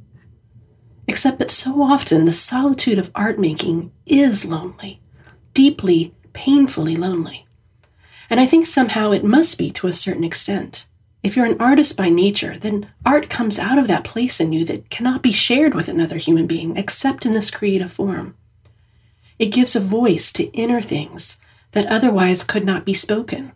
Except 1.09 1.39
that 1.39 1.49
so 1.49 1.81
often 1.81 2.25
the 2.25 2.31
solitude 2.31 2.99
of 2.99 3.09
art 3.15 3.39
making 3.39 3.91
is 4.05 4.45
lonely, 4.45 5.01
deeply, 5.55 6.13
painfully 6.33 6.95
lonely. 6.95 7.47
And 8.29 8.39
I 8.39 8.45
think 8.45 8.67
somehow 8.67 9.09
it 9.09 9.23
must 9.23 9.57
be 9.57 9.71
to 9.71 9.87
a 9.87 9.91
certain 9.91 10.23
extent. 10.23 10.85
If 11.23 11.35
you're 11.35 11.47
an 11.47 11.59
artist 11.59 11.97
by 11.97 12.09
nature, 12.09 12.59
then 12.59 12.91
art 13.03 13.27
comes 13.27 13.57
out 13.57 13.79
of 13.79 13.87
that 13.87 14.03
place 14.03 14.39
in 14.39 14.53
you 14.53 14.63
that 14.65 14.91
cannot 14.91 15.23
be 15.23 15.31
shared 15.31 15.73
with 15.73 15.89
another 15.89 16.17
human 16.17 16.45
being 16.45 16.77
except 16.77 17.25
in 17.25 17.33
this 17.33 17.49
creative 17.49 17.91
form. 17.91 18.35
It 19.39 19.47
gives 19.47 19.75
a 19.75 19.79
voice 19.79 20.31
to 20.33 20.51
inner 20.51 20.79
things 20.79 21.39
that 21.71 21.87
otherwise 21.87 22.43
could 22.43 22.65
not 22.65 22.85
be 22.85 22.93
spoken 22.93 23.53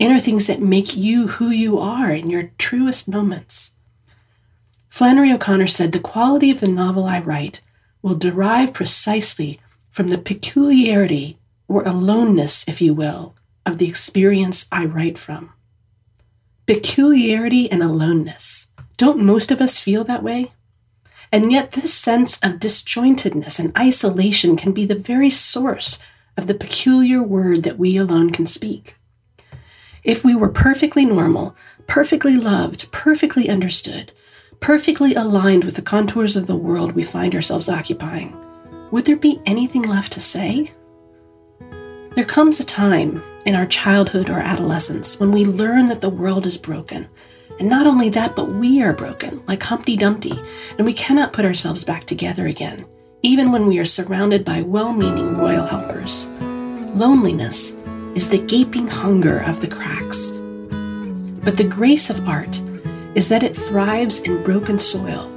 inner 0.00 0.18
things 0.18 0.48
that 0.48 0.60
make 0.60 0.96
you 0.96 1.28
who 1.28 1.50
you 1.50 1.78
are 1.78 2.10
in 2.10 2.28
your 2.28 2.50
truest 2.58 3.08
moments. 3.08 3.73
Flannery 4.94 5.32
O'Connor 5.32 5.66
said 5.66 5.90
the 5.90 5.98
quality 5.98 6.52
of 6.52 6.60
the 6.60 6.70
novel 6.70 7.04
I 7.04 7.18
write 7.18 7.60
will 8.00 8.14
derive 8.14 8.72
precisely 8.72 9.58
from 9.90 10.10
the 10.10 10.18
peculiarity 10.18 11.36
or 11.66 11.82
aloneness, 11.82 12.64
if 12.68 12.80
you 12.80 12.94
will, 12.94 13.34
of 13.66 13.78
the 13.78 13.88
experience 13.88 14.68
I 14.70 14.84
write 14.84 15.18
from. 15.18 15.52
Peculiarity 16.66 17.68
and 17.72 17.82
aloneness. 17.82 18.68
Don't 18.96 19.18
most 19.18 19.50
of 19.50 19.60
us 19.60 19.80
feel 19.80 20.04
that 20.04 20.22
way? 20.22 20.52
And 21.32 21.50
yet, 21.50 21.72
this 21.72 21.92
sense 21.92 22.38
of 22.38 22.60
disjointedness 22.60 23.58
and 23.58 23.76
isolation 23.76 24.56
can 24.56 24.70
be 24.70 24.84
the 24.84 24.94
very 24.94 25.28
source 25.28 25.98
of 26.36 26.46
the 26.46 26.54
peculiar 26.54 27.20
word 27.20 27.64
that 27.64 27.80
we 27.80 27.96
alone 27.96 28.30
can 28.30 28.46
speak. 28.46 28.94
If 30.04 30.24
we 30.24 30.36
were 30.36 30.50
perfectly 30.50 31.04
normal, 31.04 31.56
perfectly 31.88 32.36
loved, 32.36 32.92
perfectly 32.92 33.48
understood, 33.48 34.12
perfectly 34.64 35.14
aligned 35.14 35.62
with 35.62 35.76
the 35.76 35.82
contours 35.82 36.36
of 36.36 36.46
the 36.46 36.56
world 36.56 36.92
we 36.92 37.02
find 37.02 37.34
ourselves 37.34 37.68
occupying, 37.68 38.34
would 38.90 39.04
there 39.04 39.14
be 39.14 39.38
anything 39.44 39.82
left 39.82 40.10
to 40.10 40.22
say? 40.22 40.72
There 42.14 42.24
comes 42.24 42.58
a 42.60 42.64
time 42.64 43.22
in 43.44 43.54
our 43.54 43.66
childhood 43.66 44.30
or 44.30 44.38
adolescence 44.38 45.20
when 45.20 45.32
we 45.32 45.44
learn 45.44 45.84
that 45.86 46.00
the 46.00 46.08
world 46.08 46.46
is 46.46 46.56
broken. 46.56 47.06
And 47.60 47.68
not 47.68 47.86
only 47.86 48.08
that, 48.08 48.34
but 48.34 48.52
we 48.52 48.82
are 48.82 48.94
broken, 48.94 49.42
like 49.46 49.62
Humpty 49.62 49.98
Dumpty, 49.98 50.32
and 50.78 50.86
we 50.86 50.94
cannot 50.94 51.34
put 51.34 51.44
ourselves 51.44 51.84
back 51.84 52.04
together 52.04 52.46
again, 52.46 52.86
even 53.20 53.52
when 53.52 53.66
we 53.66 53.78
are 53.78 53.84
surrounded 53.84 54.46
by 54.46 54.62
well 54.62 54.94
meaning 54.94 55.36
royal 55.36 55.66
helpers. 55.66 56.28
Loneliness 56.96 57.74
is 58.14 58.30
the 58.30 58.38
gaping 58.38 58.88
hunger 58.88 59.40
of 59.40 59.60
the 59.60 59.68
cracks. 59.68 60.38
But 61.44 61.58
the 61.58 61.68
grace 61.68 62.08
of 62.08 62.26
art 62.26 62.62
is 63.14 63.28
that 63.28 63.42
it 63.42 63.56
thrives 63.56 64.20
in 64.20 64.42
broken 64.42 64.78
soil. 64.78 65.30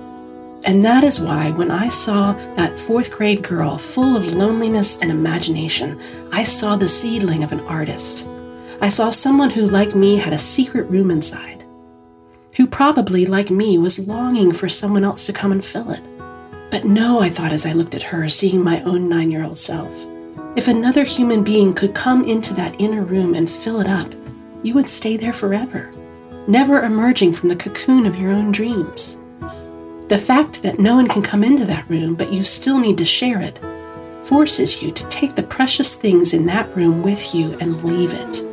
And 0.64 0.84
that 0.84 1.04
is 1.04 1.20
why, 1.20 1.52
when 1.52 1.72
I 1.72 1.90
saw 1.90 2.34
that 2.56 2.78
fourth 2.78 3.12
grade 3.12 3.44
girl 3.44 3.78
full 3.78 4.18
of 4.18 4.34
loneliness 4.34 5.00
and 5.00 5.12
imagination, 5.12 6.02
I 6.32 6.44
saw 6.44 6.76
the 6.76 6.88
seedling 6.88 7.44
of 7.44 7.52
an 7.52 7.62
artist. 7.62 8.28
I 8.82 8.90
saw 8.90 9.10
someone 9.10 9.50
who, 9.50 9.66
like 9.66 9.96
me, 9.96 10.18
had 10.18 10.34
a 10.34 10.38
secret 10.38 10.90
room 10.90 11.10
inside, 11.10 11.64
who 12.56 12.68
probably, 12.68 13.26
like 13.26 13.50
me, 13.50 13.78
was 13.78 14.08
longing 14.08 14.52
for 14.52 14.68
someone 14.68 15.04
else 15.04 15.26
to 15.28 15.34
come 15.34 15.52
and 15.52 15.64
fill 15.64 15.92
it. 15.92 16.04
But 16.70 16.84
no, 16.84 17.20
I 17.20 17.30
thought 17.30 17.54
as 17.54 17.66
I 17.66 17.74
looked 17.74 17.96
at 17.96 18.04
her, 18.04 18.28
seeing 18.28 18.64
my 18.64 18.82
own 18.84 19.08
nine 19.08 19.32
year 19.32 19.44
old 19.44 19.58
self. 19.58 20.08
If 20.56 20.68
another 20.68 21.04
human 21.04 21.44
being 21.44 21.74
could 21.74 21.94
come 21.94 22.26
into 22.26 22.54
that 22.56 22.76
inner 22.80 23.04
room 23.04 23.36
and 23.36 23.50
fill 23.50 23.80
it 23.80 23.88
up, 23.88 24.14
you 24.64 24.74
would 24.74 24.90
stay 24.90 25.16
there 25.16 25.34
forever, 25.34 25.92
never 26.48 26.82
emerging 26.82 27.34
from 27.34 27.50
the 27.50 27.56
cocoon 27.56 28.06
of 28.06 28.20
your 28.20 28.32
own 28.32 28.52
dreams. 28.52 29.20
The 30.08 30.18
fact 30.18 30.64
that 30.64 30.80
no 30.80 30.96
one 30.96 31.10
can 31.10 31.22
come 31.22 31.44
into 31.44 31.66
that 31.66 31.90
room, 31.90 32.16
but 32.16 32.32
you 32.32 32.46
still 32.46 32.78
need 32.78 32.98
to 33.00 33.06
share 33.06 33.42
it, 33.42 33.60
forces 34.26 34.82
you 34.82 34.92
to 34.92 35.10
take 35.10 35.36
the 35.36 35.44
precious 35.44 35.96
things 35.96 36.34
in 36.34 36.46
that 36.46 36.74
room 36.76 37.04
with 37.04 37.36
you 37.36 37.58
and 37.60 37.84
leave 37.84 38.14
it. 38.14 38.44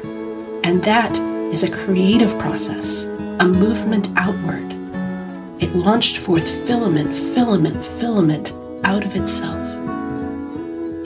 And 0.64 0.82
that 0.82 1.16
is 1.52 1.62
a 1.62 1.70
creative 1.70 2.36
process, 2.38 3.06
a 3.38 3.46
movement 3.46 4.08
outward. 4.16 4.72
It 5.62 5.76
launched 5.76 6.16
forth 6.16 6.66
filament, 6.66 7.14
filament, 7.14 7.84
filament 7.84 8.56
out 8.82 9.04
of 9.04 9.14
itself. 9.14 9.60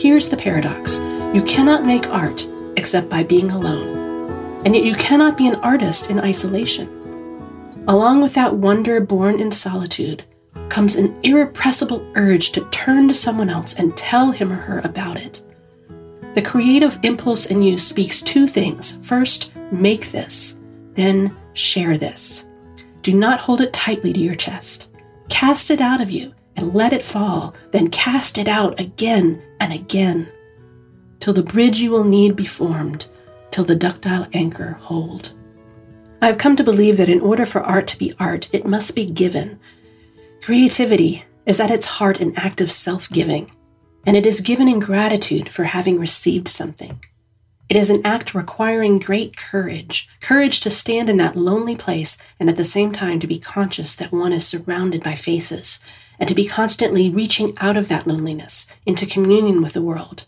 Here's 0.01 0.31
the 0.31 0.37
paradox 0.39 0.99
you 1.35 1.43
cannot 1.43 1.85
make 1.85 2.09
art 2.09 2.49
except 2.77 3.11
by 3.11 3.25
being 3.25 3.51
alone, 3.51 3.98
and 4.69 4.77
yet 4.77 4.85
you 4.85 4.95
cannot 4.97 5.39
be 5.39 5.49
an 5.49 5.55
artist 5.55 6.11
in 6.11 6.21
isolation. 6.21 6.87
Along 7.89 8.21
with 8.21 8.35
that 8.35 8.55
wonder 8.55 9.01
born 9.01 9.41
in 9.41 9.51
solitude 9.51 10.25
comes 10.69 10.97
an 10.97 11.19
irrepressible 11.23 12.07
urge 12.17 12.53
to 12.53 12.69
turn 12.69 13.09
to 13.09 13.15
someone 13.15 13.49
else 13.49 13.79
and 13.79 13.97
tell 13.97 14.31
him 14.31 14.53
or 14.53 14.57
her 14.57 14.81
about 14.81 15.17
it. 15.17 15.41
The 16.35 16.43
creative 16.43 16.99
impulse 17.03 17.47
in 17.47 17.63
you 17.63 17.79
speaks 17.79 18.21
two 18.21 18.47
things. 18.47 18.99
First, 19.07 19.55
make 19.73 20.11
this, 20.11 20.59
then, 20.93 21.35
share 21.55 21.97
this. 21.97 22.47
Do 23.01 23.15
not 23.15 23.41
hold 23.41 23.63
it 23.63 23.73
tightly 23.73 24.13
to 24.13 24.21
your 24.21 24.35
chest. 24.35 24.91
Cast 25.31 25.71
it 25.71 25.81
out 25.81 26.03
of 26.03 26.11
you 26.11 26.35
and 26.57 26.75
let 26.75 26.93
it 26.93 27.01
fall, 27.01 27.55
then 27.71 27.89
cast 27.89 28.37
it 28.37 28.49
out 28.49 28.79
again 28.79 29.43
and 29.61 29.73
again, 29.73 30.29
till 31.21 31.33
the 31.33 31.43
bridge 31.43 31.81
you 31.81 31.91
will 31.91 32.05
need 32.05 32.37
be 32.37 32.45
formed, 32.45 33.07
till 33.51 33.65
the 33.65 33.77
ductile 33.77 34.27
anchor 34.33 34.73
hold. 34.81 35.33
I 36.21 36.27
have 36.27 36.39
come 36.39 36.57
to 36.57 36.65
believe 36.65 36.97
that 36.97 37.09
in 37.09 37.21
order 37.21 37.47
for 37.47 37.63
art 37.63 37.87
to 37.89 37.99
be 37.99 38.13
art, 38.19 38.49
it 38.53 38.67
must 38.67 38.97
be 38.97 39.07
given. 39.07 39.61
Creativity 40.43 41.25
is 41.47 41.61
at 41.61 41.71
its 41.71 41.87
heart 41.87 42.21
an 42.21 42.35
act 42.37 42.61
of 42.61 42.71
self 42.71 43.09
giving, 43.11 43.51
and 44.07 44.17
it 44.17 44.27
is 44.27 44.41
given 44.41 44.69
in 44.69 44.81
gratitude 44.81 45.49
for 45.49 45.65
having 45.65 45.99
received 45.99 46.49
something. 46.49 47.01
It 47.69 47.77
is 47.77 47.91
an 47.91 48.01
act 48.05 48.35
requiring 48.35 48.99
great 48.99 49.37
courage 49.37 50.09
courage 50.21 50.61
to 50.61 50.71
stand 50.71 51.11
in 51.11 51.19
that 51.19 51.37
lonely 51.37 51.77
place 51.77 52.17
and 52.41 52.49
at 52.49 52.57
the 52.57 52.65
same 52.65 52.93
time 52.93 53.21
to 53.21 53.27
be 53.27 53.39
conscious 53.39 53.95
that 53.97 54.11
one 54.11 54.33
is 54.33 54.47
surrounded 54.47 55.05
by 55.05 55.15
faces 55.15 55.81
and 56.19 56.29
to 56.29 56.35
be 56.35 56.47
constantly 56.47 57.11
reaching 57.11 57.57
out 57.59 57.77
of 57.77 57.89
that 57.89 58.07
loneliness 58.07 58.75
into 58.87 59.07
communion 59.07 59.63
with 59.63 59.75
the 59.75 59.83
world. 59.83 60.25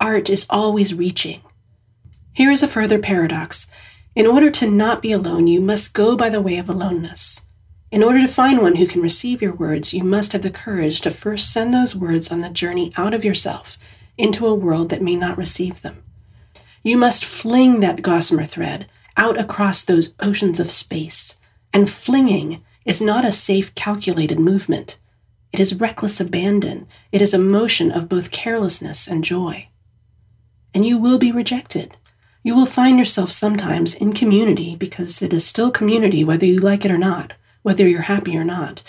Art 0.00 0.28
is 0.28 0.46
always 0.50 0.92
reaching. 0.92 1.42
Here 2.34 2.50
is 2.50 2.62
a 2.62 2.68
further 2.68 2.98
paradox. 2.98 3.70
In 4.14 4.26
order 4.26 4.50
to 4.50 4.70
not 4.70 5.02
be 5.02 5.12
alone, 5.12 5.46
you 5.46 5.60
must 5.60 5.92
go 5.92 6.16
by 6.16 6.30
the 6.30 6.40
way 6.40 6.56
of 6.56 6.68
aloneness. 6.68 7.46
In 7.90 8.02
order 8.02 8.20
to 8.22 8.28
find 8.28 8.60
one 8.60 8.76
who 8.76 8.86
can 8.86 9.02
receive 9.02 9.42
your 9.42 9.52
words, 9.52 9.92
you 9.92 10.02
must 10.02 10.32
have 10.32 10.42
the 10.42 10.50
courage 10.50 11.02
to 11.02 11.10
first 11.10 11.52
send 11.52 11.74
those 11.74 11.94
words 11.94 12.32
on 12.32 12.38
the 12.38 12.48
journey 12.48 12.90
out 12.96 13.12
of 13.12 13.24
yourself 13.24 13.76
into 14.16 14.46
a 14.46 14.54
world 14.54 14.88
that 14.88 15.02
may 15.02 15.14
not 15.14 15.36
receive 15.36 15.82
them. 15.82 16.02
You 16.82 16.96
must 16.96 17.24
fling 17.24 17.80
that 17.80 18.00
gossamer 18.00 18.46
thread 18.46 18.86
out 19.14 19.38
across 19.38 19.84
those 19.84 20.14
oceans 20.20 20.58
of 20.58 20.70
space. 20.70 21.36
And 21.74 21.90
flinging 21.90 22.64
is 22.86 23.02
not 23.02 23.26
a 23.26 23.32
safe, 23.32 23.74
calculated 23.74 24.40
movement. 24.40 24.98
It 25.52 25.60
is 25.60 25.74
reckless 25.74 26.18
abandon. 26.18 26.86
It 27.12 27.20
is 27.20 27.34
a 27.34 27.38
motion 27.38 27.92
of 27.92 28.08
both 28.08 28.30
carelessness 28.30 29.06
and 29.06 29.22
joy. 29.22 29.68
And 30.72 30.86
you 30.86 30.96
will 30.96 31.18
be 31.18 31.30
rejected. 31.30 31.98
You 32.42 32.56
will 32.56 32.66
find 32.66 32.98
yourself 32.98 33.30
sometimes 33.30 33.94
in 33.94 34.12
community, 34.12 34.74
because 34.74 35.22
it 35.22 35.32
is 35.32 35.46
still 35.46 35.70
community 35.70 36.24
whether 36.24 36.46
you 36.46 36.58
like 36.58 36.84
it 36.84 36.90
or 36.90 36.98
not, 36.98 37.34
whether 37.62 37.86
you're 37.86 38.02
happy 38.02 38.36
or 38.36 38.44
not, 38.44 38.82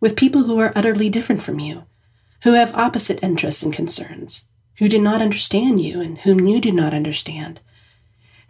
with 0.00 0.16
people 0.16 0.44
who 0.44 0.58
are 0.58 0.72
utterly 0.74 1.10
different 1.10 1.42
from 1.42 1.60
you, 1.60 1.84
who 2.42 2.54
have 2.54 2.74
opposite 2.74 3.22
interests 3.22 3.62
and 3.62 3.72
concerns, 3.72 4.44
who 4.78 4.88
do 4.88 4.98
not 4.98 5.20
understand 5.20 5.80
you 5.80 6.00
and 6.00 6.18
whom 6.18 6.46
you 6.46 6.60
do 6.60 6.72
not 6.72 6.94
understand. 6.94 7.60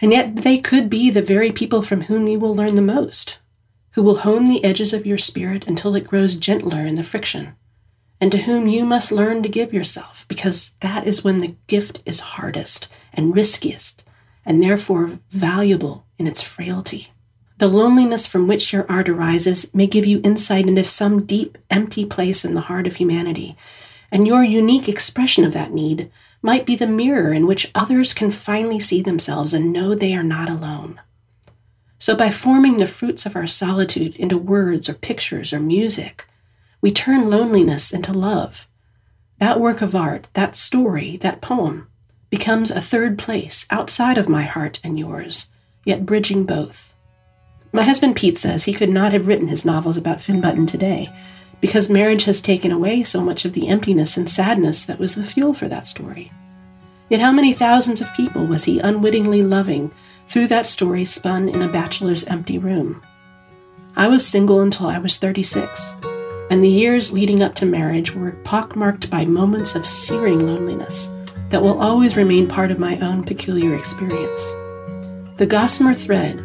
And 0.01 0.13
yet 0.13 0.37
they 0.37 0.59
could 0.59 0.89
be 0.91 1.11
the 1.11 1.23
very 1.23 1.51
people 1.51 1.83
from 1.83 2.03
whom 2.03 2.29
you 2.29 2.39
will 2.39 2.55
learn 2.55 2.75
the 2.75 2.83
most, 2.83 3.39
who 3.93 4.03
will 4.03 4.19
hone 4.19 4.45
the 4.45 4.63
edges 4.63 4.93
of 4.93 5.07
your 5.07 5.19
spirit 5.19 5.67
until 5.67 5.97
it 5.97 6.07
grows 6.07 6.37
gentler 6.37 6.81
in 6.81 6.97
the 6.97 7.03
friction, 7.03 7.57
and 8.21 8.31
to 8.31 8.39
whom 8.39 8.69
you 8.69 8.85
must 8.85 9.11
learn 9.11 9.43
to 9.43 9.49
give 9.49 9.73
yourself, 9.73 10.25
because 10.29 10.75
that 10.81 11.07
is 11.07 11.25
when 11.25 11.39
the 11.39 11.57
gift 11.67 12.03
is 12.07 12.21
hardest 12.21 12.93
and 13.13 13.35
riskiest, 13.35 14.05
and 14.47 14.63
therefore 14.63 15.19
valuable 15.31 16.07
in 16.19 16.27
its 16.27 16.41
frailty. 16.41 17.09
The 17.59 17.69
loneliness 17.69 18.27
from 18.27 18.47
which 18.47 18.73
your 18.73 18.87
art 18.89 19.09
arises 19.09 19.75
may 19.75 19.87
give 19.87 20.07
you 20.07 20.21
insight 20.23 20.69
into 20.69 20.85
some 20.85 21.25
deep, 21.25 21.59
empty 21.71 22.05
place 22.05 22.45
in 22.45 22.55
the 22.55 22.63
heart 22.63 22.87
of 22.87 22.97
humanity, 22.97 23.57
and 24.13 24.27
your 24.27 24.45
unique 24.45 24.89
expression 24.89 25.45
of 25.45 25.53
that 25.55 25.73
need 25.73 26.11
might 26.43 26.65
be 26.65 26.77
the 26.77 26.87
mirror 26.87 27.33
in 27.33 27.47
which 27.47 27.71
others 27.75 28.15
can 28.15 28.31
finally 28.31 28.79
see 28.79 29.03
themselves 29.03 29.53
and 29.53 29.73
know 29.73 29.95
they 29.95 30.15
are 30.15 30.23
not 30.23 30.49
alone. 30.49 31.01
So, 31.99 32.15
by 32.15 32.31
forming 32.31 32.77
the 32.77 32.87
fruits 32.87 33.27
of 33.27 33.35
our 33.35 33.47
solitude 33.47 34.15
into 34.17 34.37
words 34.37 34.89
or 34.89 34.95
pictures 34.95 35.53
or 35.53 35.59
music, 35.59 36.27
we 36.81 36.93
turn 36.93 37.31
loneliness 37.31 37.93
into 37.93 38.13
love. 38.13 38.69
That 39.39 39.61
work 39.61 39.83
of 39.83 39.97
art, 39.97 40.29
that 40.35 40.57
story, 40.57 41.17
that 41.19 41.41
poem, 41.41 41.89
becomes 42.31 42.71
a 42.71 42.81
third 42.81 43.19
place 43.19 43.67
outside 43.71 44.19
of 44.19 44.29
my 44.29 44.43
heart 44.43 44.81
and 44.83 44.99
yours, 44.99 45.51
yet 45.85 46.07
bridging 46.07 46.45
both. 46.45 46.95
My 47.73 47.83
husband 47.83 48.17
Pete 48.17 48.39
says 48.39 48.65
he 48.65 48.73
could 48.73 48.91
not 48.91 49.13
have 49.13 49.29
written 49.29 49.49
his 49.49 49.65
novels 49.65 49.97
about 49.97 50.21
Finn 50.21 50.41
Button 50.41 50.67
today 50.67 51.13
because 51.61 51.91
marriage 51.91 52.25
has 52.25 52.41
taken 52.41 52.71
away 52.71 53.03
so 53.03 53.21
much 53.21 53.45
of 53.45 53.53
the 53.53 53.69
emptiness 53.69 54.17
and 54.17 54.29
sadness 54.29 54.85
that 54.85 54.99
was 54.99 55.15
the 55.15 55.25
fuel 55.25 55.55
for 55.55 55.69
that 55.69 55.87
story. 55.87 56.33
Yet, 57.09 57.21
how 57.21 57.33
many 57.33 57.53
thousands 57.53 58.01
of 58.01 58.13
people 58.15 58.47
was 58.47 58.65
he 58.65 58.79
unwittingly 58.81 59.43
loving 59.43 59.93
through 60.27 60.49
that 60.49 60.67
story 60.67 61.05
spun 61.05 61.49
in 61.49 61.63
a 61.63 61.69
bachelor's 61.69 62.25
empty 62.25 62.59
room? 62.59 63.01
I 63.95 64.09
was 64.09 64.27
single 64.27 64.61
until 64.61 64.89
I 64.89 64.99
was 64.99 65.17
36, 65.17 65.95
and 66.51 66.63
the 66.63 66.69
years 66.69 67.13
leading 67.13 67.43
up 67.43 67.55
to 67.57 67.67
marriage 67.67 68.15
were 68.15 68.33
pockmarked 68.45 69.09
by 69.09 69.25
moments 69.25 69.75
of 69.75 69.87
searing 69.87 70.47
loneliness 70.47 71.16
that 71.51 71.63
will 71.63 71.81
always 71.81 72.17
remain 72.17 72.49
part 72.49 72.71
of 72.71 72.79
my 72.79 72.99
own 73.01 73.23
peculiar 73.23 73.75
experience. 73.75 74.53
The 75.37 75.47
gossamer 75.49 75.95
thread 75.95 76.39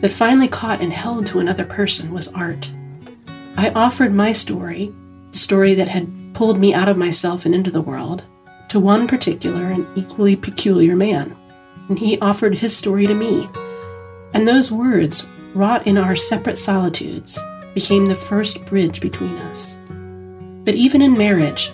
that 0.00 0.10
finally 0.10 0.48
caught 0.48 0.80
and 0.80 0.92
held 0.92 1.26
to 1.26 1.38
another 1.38 1.64
person 1.64 2.12
was 2.12 2.32
art. 2.32 2.70
I 3.56 3.70
offered 3.70 4.12
my 4.12 4.32
story, 4.32 4.92
the 5.30 5.38
story 5.38 5.74
that 5.74 5.88
had 5.88 6.34
pulled 6.34 6.58
me 6.58 6.74
out 6.74 6.88
of 6.88 6.96
myself 6.96 7.46
and 7.46 7.54
into 7.54 7.70
the 7.70 7.80
world, 7.80 8.24
to 8.68 8.80
one 8.80 9.06
particular 9.06 9.66
and 9.66 9.86
equally 9.96 10.34
peculiar 10.34 10.96
man, 10.96 11.36
and 11.88 11.98
he 11.98 12.18
offered 12.20 12.58
his 12.58 12.76
story 12.76 13.06
to 13.06 13.14
me. 13.14 13.48
And 14.34 14.48
those 14.48 14.72
words, 14.72 15.26
wrought 15.54 15.86
in 15.86 15.98
our 15.98 16.16
separate 16.16 16.56
solitudes, 16.56 17.38
became 17.74 18.06
the 18.06 18.14
first 18.14 18.64
bridge 18.64 19.00
between 19.00 19.34
us. 19.36 19.78
But 20.64 20.74
even 20.74 21.02
in 21.02 21.12
marriage, 21.12 21.72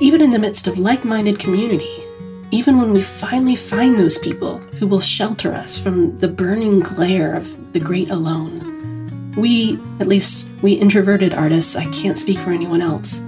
even 0.00 0.20
in 0.20 0.30
the 0.30 0.38
midst 0.38 0.66
of 0.66 0.78
like 0.78 1.04
minded 1.04 1.38
community, 1.38 2.05
even 2.50 2.78
when 2.78 2.92
we 2.92 3.02
finally 3.02 3.56
find 3.56 3.98
those 3.98 4.18
people 4.18 4.58
who 4.78 4.86
will 4.86 5.00
shelter 5.00 5.52
us 5.52 5.76
from 5.76 6.18
the 6.18 6.28
burning 6.28 6.78
glare 6.78 7.34
of 7.34 7.72
the 7.72 7.80
great 7.80 8.10
alone, 8.10 9.32
we, 9.36 9.78
at 10.00 10.08
least 10.08 10.46
we 10.62 10.72
introverted 10.72 11.34
artists, 11.34 11.76
I 11.76 11.90
can't 11.90 12.18
speak 12.18 12.38
for 12.38 12.50
anyone 12.50 12.80
else, 12.80 13.22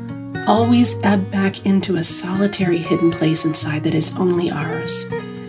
always 0.47 0.99
ebb 1.03 1.31
back 1.31 1.67
into 1.67 1.97
a 1.97 2.03
solitary 2.03 2.79
hidden 2.79 3.11
place 3.11 3.45
inside 3.45 3.85
that 3.85 3.95
is 3.95 4.17
only 4.17 4.51
ours, 4.51 5.07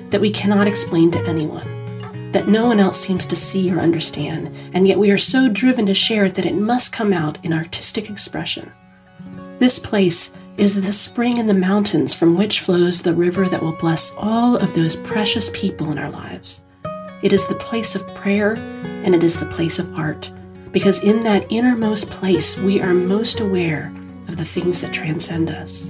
that 0.09 0.19
we 0.19 0.31
cannot 0.31 0.67
explain 0.67 1.11
to 1.11 1.25
anyone, 1.27 2.31
that 2.31 2.47
no 2.47 2.65
one 2.67 2.79
else 2.79 2.99
seems 2.99 3.25
to 3.27 3.35
see 3.35 3.71
or 3.71 3.79
understand, 3.79 4.53
and 4.73 4.87
yet 4.87 4.99
we 4.99 5.11
are 5.11 5.17
so 5.17 5.47
driven 5.47 5.85
to 5.85 5.93
share 5.93 6.25
it 6.25 6.35
that 6.35 6.45
it 6.45 6.55
must 6.55 6.91
come 6.91 7.13
out 7.13 7.43
in 7.45 7.53
artistic 7.53 8.09
expression. 8.09 8.71
This 9.57 9.79
place 9.79 10.33
is 10.59 10.85
the 10.85 10.91
spring 10.91 11.37
in 11.37 11.45
the 11.45 11.53
mountains 11.53 12.13
from 12.13 12.35
which 12.35 12.59
flows 12.59 13.01
the 13.01 13.13
river 13.13 13.47
that 13.47 13.63
will 13.63 13.77
bless 13.77 14.13
all 14.17 14.57
of 14.57 14.73
those 14.73 14.97
precious 14.97 15.49
people 15.53 15.89
in 15.89 15.97
our 15.97 16.11
lives. 16.11 16.65
It 17.23 17.31
is 17.31 17.47
the 17.47 17.55
place 17.55 17.95
of 17.95 18.13
prayer 18.13 18.55
and 19.05 19.15
it 19.15 19.23
is 19.23 19.39
the 19.39 19.45
place 19.45 19.79
of 19.79 19.97
art, 19.97 20.29
because 20.73 21.01
in 21.01 21.23
that 21.23 21.49
innermost 21.49 22.09
place 22.09 22.59
we 22.59 22.81
are 22.81 22.93
most 22.93 23.39
aware 23.39 23.93
of 24.27 24.35
the 24.35 24.43
things 24.43 24.81
that 24.81 24.91
transcend 24.91 25.49
us. 25.49 25.89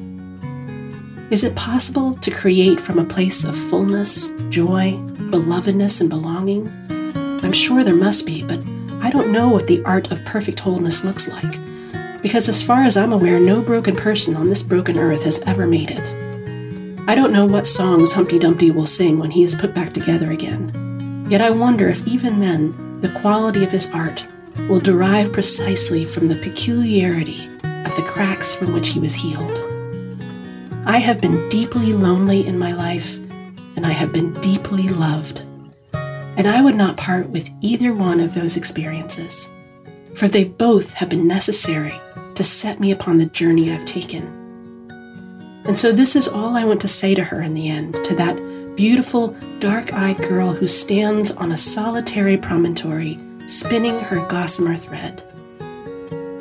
Is 1.31 1.43
it 1.43 1.55
possible 1.55 2.13
to 2.17 2.29
create 2.29 2.79
from 2.79 2.99
a 2.99 3.05
place 3.05 3.45
of 3.45 3.57
fullness, 3.57 4.29
joy, 4.49 4.93
belovedness, 5.31 5.99
and 5.99 6.11
belonging? 6.11 6.71
I'm 7.43 7.53
sure 7.53 7.83
there 7.83 7.95
must 7.95 8.27
be, 8.27 8.43
but 8.43 8.59
I 9.01 9.09
don't 9.09 9.31
know 9.31 9.49
what 9.49 9.65
the 9.65 9.83
art 9.83 10.11
of 10.11 10.23
perfect 10.25 10.59
wholeness 10.59 11.03
looks 11.03 11.27
like 11.27 11.55
because 12.21 12.49
as 12.49 12.63
far 12.63 12.83
as 12.83 12.97
I'm 12.97 13.13
aware, 13.13 13.39
no 13.39 13.61
broken 13.61 13.95
person 13.95 14.35
on 14.35 14.49
this 14.49 14.63
broken 14.63 14.97
earth 14.97 15.23
has 15.23 15.41
ever 15.43 15.65
made 15.65 15.91
it. 15.91 16.19
I 17.07 17.15
don't 17.15 17.33
know 17.33 17.45
what 17.45 17.67
songs 17.67 18.13
Humpty 18.13 18.37
Dumpty 18.37 18.71
will 18.71 18.85
sing 18.85 19.17
when 19.19 19.31
he 19.31 19.43
is 19.43 19.55
put 19.55 19.73
back 19.73 19.93
together 19.93 20.31
again. 20.31 21.25
Yet 21.29 21.41
I 21.41 21.49
wonder 21.49 21.89
if 21.89 22.05
even 22.07 22.39
then 22.39 23.01
the 23.01 23.09
quality 23.21 23.63
of 23.63 23.71
his 23.71 23.89
art 23.91 24.25
will 24.67 24.79
derive 24.79 25.31
precisely 25.31 26.05
from 26.05 26.27
the 26.27 26.35
peculiarity 26.35 27.47
of 27.63 27.95
the 27.95 28.05
cracks 28.05 28.53
from 28.53 28.73
which 28.73 28.89
he 28.89 28.99
was 28.99 29.15
healed. 29.15 29.51
I 30.85 30.97
have 30.97 31.21
been 31.21 31.47
deeply 31.49 31.93
lonely 31.93 32.45
in 32.45 32.59
my 32.59 32.73
life, 32.73 33.15
and 33.75 33.85
I 33.85 33.91
have 33.91 34.11
been 34.11 34.33
deeply 34.41 34.89
loved. 34.89 35.43
And 35.93 36.47
I 36.47 36.61
would 36.61 36.75
not 36.75 36.97
part 36.97 37.29
with 37.29 37.49
either 37.61 37.93
one 37.93 38.19
of 38.19 38.33
those 38.33 38.57
experiences, 38.57 39.51
for 40.19 40.27
they 40.27 40.43
both 40.43 40.95
have 40.95 41.07
been 41.07 41.25
necessary 41.25 41.93
to 42.35 42.43
set 42.43 42.77
me 42.77 42.91
upon 42.91 43.17
the 43.17 43.25
journey 43.27 43.71
I've 43.71 43.85
taken. 43.85 44.25
And 45.63 45.79
so, 45.79 45.93
this 45.93 46.13
is 46.13 46.27
all 46.27 46.57
I 46.57 46.65
want 46.65 46.81
to 46.81 46.89
say 46.89 47.15
to 47.15 47.23
her 47.23 47.41
in 47.41 47.53
the 47.53 47.69
end, 47.69 47.95
to 48.03 48.15
that 48.15 48.35
beautiful, 48.75 49.33
dark 49.59 49.93
eyed 49.93 50.17
girl 50.17 50.51
who 50.51 50.67
stands 50.67 51.31
on 51.31 51.53
a 51.53 51.57
solitary 51.57 52.35
promontory, 52.35 53.17
spinning 53.47 53.97
her 53.97 54.27
gossamer 54.27 54.75
thread. 54.75 55.23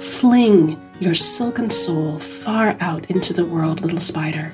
Fling 0.01 0.81
your 0.99 1.15
silken 1.15 1.71
soul 1.71 2.19
far 2.19 2.77
out 2.81 3.09
into 3.09 3.33
the 3.33 3.47
world, 3.47 3.81
little 3.81 4.01
spider. 4.01 4.53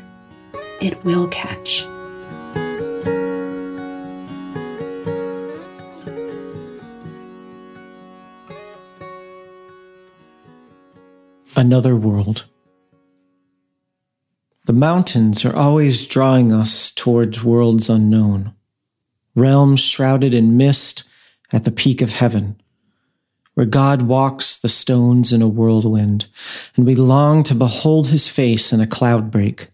It 0.82 1.02
will 1.02 1.28
catch. 1.28 1.86
Another 11.56 11.94
world. 11.94 12.46
The 14.66 14.72
mountains 14.72 15.44
are 15.44 15.54
always 15.54 16.06
drawing 16.06 16.50
us 16.50 16.90
towards 16.90 17.44
worlds 17.44 17.88
unknown, 17.88 18.54
realms 19.34 19.80
shrouded 19.80 20.34
in 20.34 20.56
mist 20.56 21.04
at 21.52 21.64
the 21.64 21.70
peak 21.70 22.02
of 22.02 22.12
heaven, 22.12 22.60
where 23.54 23.66
God 23.66 24.02
walks 24.02 24.56
the 24.56 24.68
stones 24.68 25.32
in 25.32 25.42
a 25.42 25.48
whirlwind, 25.48 26.26
and 26.76 26.86
we 26.86 26.94
long 26.94 27.44
to 27.44 27.54
behold 27.54 28.08
his 28.08 28.28
face 28.28 28.72
in 28.72 28.80
a 28.80 28.86
cloud 28.86 29.30
break, 29.30 29.68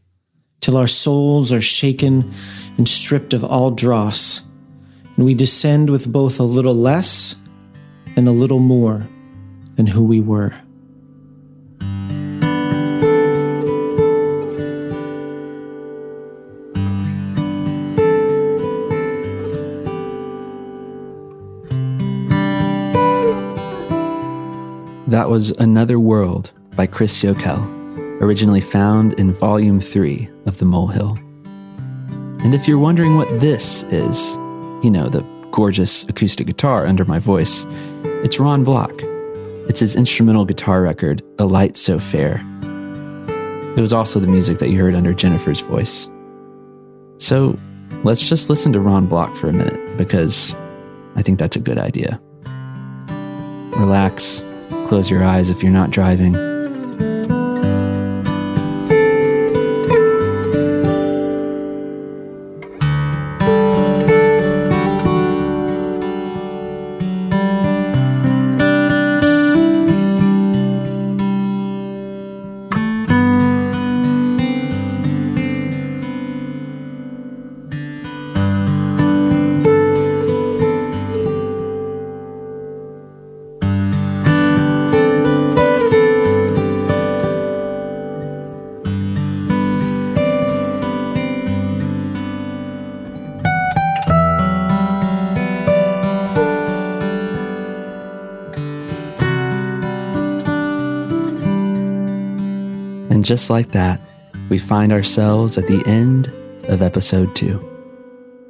till 0.61 0.77
our 0.77 0.88
souls 0.88 1.53
are 1.53 1.62
shaken 1.62 2.35
and 2.77 2.88
stripped 2.88 3.33
of 3.33 3.43
all 3.43 3.71
dross, 3.71 4.43
and 5.16 5.25
we 5.25 5.35
descend 5.35 5.88
with 5.88 6.12
both 6.12 6.38
a 6.40 6.45
little 6.45 6.75
less 6.75 7.37
and 8.16 8.29
a 8.29 8.33
little 8.33 8.59
more 8.59 9.09
than 9.77 9.87
who 9.87 10.05
we 10.05 10.21
were. 10.21 10.55
Was 25.31 25.53
Another 25.53 26.01
World 26.01 26.51
by 26.75 26.88
Chris 26.88 27.23
Yokel, 27.23 27.62
originally 28.21 28.61
found 28.61 29.12
in 29.12 29.33
Volume 29.33 29.81
3 29.81 30.29
of 30.47 30.59
The 30.59 30.64
Molehill. 30.64 31.16
And 32.43 32.53
if 32.53 32.66
you're 32.66 32.81
wondering 32.81 33.16
what 33.16 33.29
this 33.38 33.85
is, 33.85 34.35
you 34.83 34.90
know, 34.90 35.09
the 35.09 35.21
gorgeous 35.53 36.03
acoustic 36.09 36.49
guitar 36.49 36.85
under 36.85 37.05
my 37.05 37.21
voice, 37.21 37.64
it's 38.25 38.40
Ron 38.40 38.64
Block. 38.64 38.90
It's 39.69 39.79
his 39.79 39.95
instrumental 39.95 40.45
guitar 40.45 40.83
record, 40.83 41.23
A 41.38 41.45
Light 41.45 41.77
So 41.77 42.01
Fair. 42.01 42.45
It 43.77 43.81
was 43.81 43.93
also 43.93 44.19
the 44.19 44.27
music 44.27 44.59
that 44.59 44.71
you 44.71 44.81
heard 44.81 44.97
under 44.97 45.14
Jennifer's 45.14 45.61
voice. 45.61 46.11
So 47.19 47.57
let's 48.03 48.29
just 48.29 48.51
listen 48.51 48.73
to 48.73 48.81
Ron 48.81 49.07
Block 49.07 49.37
for 49.37 49.49
a 49.49 49.53
minute 49.53 49.97
because 49.97 50.57
I 51.14 51.23
think 51.23 51.38
that's 51.38 51.55
a 51.55 51.61
good 51.61 51.79
idea. 51.79 52.21
Relax 53.77 54.43
Close 54.90 55.09
your 55.09 55.22
eyes 55.22 55.50
if 55.50 55.62
you're 55.62 55.70
not 55.70 55.92
driving. 55.92 56.50
And 103.20 103.24
just 103.26 103.50
like 103.50 103.72
that, 103.72 104.00
we 104.48 104.56
find 104.56 104.92
ourselves 104.92 105.59
at 105.59 105.66
the 105.66 105.83
end 105.85 106.28
of 106.70 106.80
episode 106.80 107.37
two. 107.37 107.61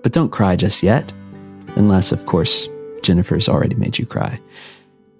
But 0.05 0.13
don't 0.13 0.31
cry 0.31 0.55
just 0.55 0.81
yet, 0.81 1.13
unless, 1.75 2.13
of 2.13 2.25
course, 2.25 2.69
Jennifer's 3.03 3.49
already 3.49 3.75
made 3.75 3.99
you 3.99 4.07
cry. 4.07 4.41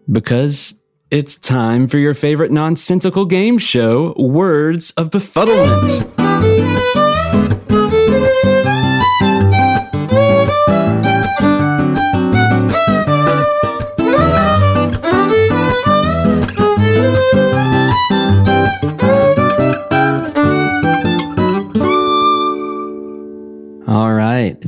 Because 0.09 0.81
it's 1.11 1.35
time 1.35 1.89
for 1.89 1.99
your 1.99 2.15
favorite 2.15 2.53
nonsensical 2.53 3.25
game 3.25 3.59
show, 3.59 4.15
Words 4.17 4.93
of 4.93 5.11
Befuddlement. 5.11 6.07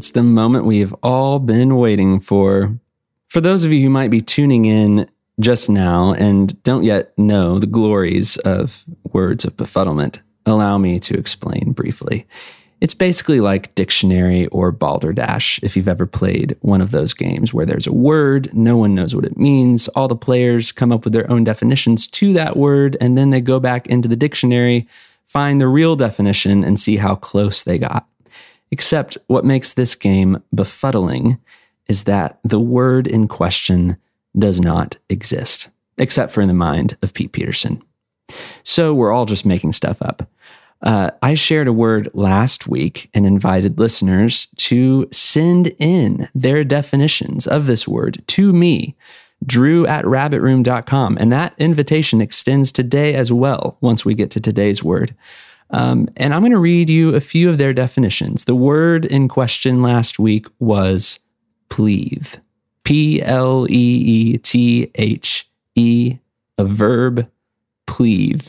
It's 0.02 0.10
the 0.10 0.22
moment 0.24 0.64
we 0.64 0.80
have 0.80 0.92
all 1.04 1.38
been 1.38 1.76
waiting 1.76 2.18
for. 2.18 2.76
For 3.28 3.40
those 3.40 3.64
of 3.64 3.72
you 3.72 3.84
who 3.84 3.88
might 3.88 4.10
be 4.10 4.20
tuning 4.20 4.64
in 4.64 5.08
just 5.38 5.70
now 5.70 6.12
and 6.14 6.60
don't 6.64 6.82
yet 6.82 7.16
know 7.16 7.60
the 7.60 7.68
glories 7.68 8.36
of 8.38 8.84
words 9.12 9.44
of 9.44 9.56
befuddlement, 9.56 10.18
allow 10.44 10.76
me 10.76 10.98
to 10.98 11.16
explain 11.16 11.70
briefly. 11.70 12.26
It's 12.80 12.94
basically 12.94 13.38
like 13.38 13.76
dictionary 13.76 14.48
or 14.48 14.72
balderdash 14.72 15.60
if 15.62 15.76
you've 15.76 15.86
ever 15.86 16.04
played 16.04 16.56
one 16.62 16.80
of 16.80 16.90
those 16.90 17.14
games 17.14 17.54
where 17.54 17.64
there's 17.64 17.86
a 17.86 17.92
word, 17.92 18.52
no 18.52 18.76
one 18.76 18.96
knows 18.96 19.14
what 19.14 19.24
it 19.24 19.38
means, 19.38 19.86
all 19.86 20.08
the 20.08 20.16
players 20.16 20.72
come 20.72 20.90
up 20.90 21.04
with 21.04 21.12
their 21.12 21.30
own 21.30 21.44
definitions 21.44 22.08
to 22.08 22.32
that 22.32 22.56
word, 22.56 22.96
and 23.00 23.16
then 23.16 23.30
they 23.30 23.40
go 23.40 23.60
back 23.60 23.86
into 23.86 24.08
the 24.08 24.16
dictionary, 24.16 24.88
find 25.26 25.60
the 25.60 25.68
real 25.68 25.94
definition, 25.94 26.64
and 26.64 26.80
see 26.80 26.96
how 26.96 27.14
close 27.14 27.62
they 27.62 27.78
got. 27.78 28.08
Except 28.72 29.18
what 29.28 29.44
makes 29.44 29.74
this 29.74 29.94
game 29.94 30.42
befuddling 30.54 31.38
is 31.88 32.04
that 32.04 32.40
the 32.42 32.58
word 32.58 33.06
in 33.06 33.28
question 33.28 33.98
does 34.36 34.60
not 34.60 34.96
exist, 35.10 35.68
except 35.98 36.32
for 36.32 36.40
in 36.40 36.48
the 36.48 36.54
mind 36.54 36.96
of 37.02 37.12
Pete 37.12 37.32
Peterson. 37.32 37.82
So 38.62 38.94
we're 38.94 39.12
all 39.12 39.26
just 39.26 39.44
making 39.44 39.74
stuff 39.74 40.00
up. 40.00 40.28
Uh, 40.80 41.10
I 41.20 41.34
shared 41.34 41.68
a 41.68 41.72
word 41.72 42.08
last 42.14 42.66
week 42.66 43.10
and 43.12 43.26
invited 43.26 43.78
listeners 43.78 44.48
to 44.56 45.06
send 45.12 45.72
in 45.78 46.28
their 46.34 46.64
definitions 46.64 47.46
of 47.46 47.66
this 47.66 47.86
word 47.86 48.24
to 48.28 48.52
me, 48.54 48.96
drew 49.44 49.86
at 49.86 50.04
rabbitroom.com. 50.06 51.18
And 51.20 51.30
that 51.30 51.54
invitation 51.58 52.22
extends 52.22 52.72
today 52.72 53.14
as 53.14 53.30
well, 53.30 53.76
once 53.80 54.04
we 54.04 54.14
get 54.14 54.30
to 54.32 54.40
today's 54.40 54.82
word. 54.82 55.14
Um, 55.72 56.08
and 56.16 56.34
I'm 56.34 56.42
going 56.42 56.52
to 56.52 56.58
read 56.58 56.90
you 56.90 57.14
a 57.14 57.20
few 57.20 57.48
of 57.48 57.58
their 57.58 57.72
definitions. 57.72 58.44
The 58.44 58.54
word 58.54 59.04
in 59.06 59.28
question 59.28 59.82
last 59.82 60.18
week 60.18 60.46
was 60.58 61.18
pleathe. 61.70 62.34
P 62.84 63.22
L 63.22 63.66
E 63.70 63.74
E 63.74 64.38
T 64.38 64.90
H 64.96 65.48
E, 65.74 66.18
a 66.58 66.64
verb, 66.64 67.28
pleathe. 67.86 68.46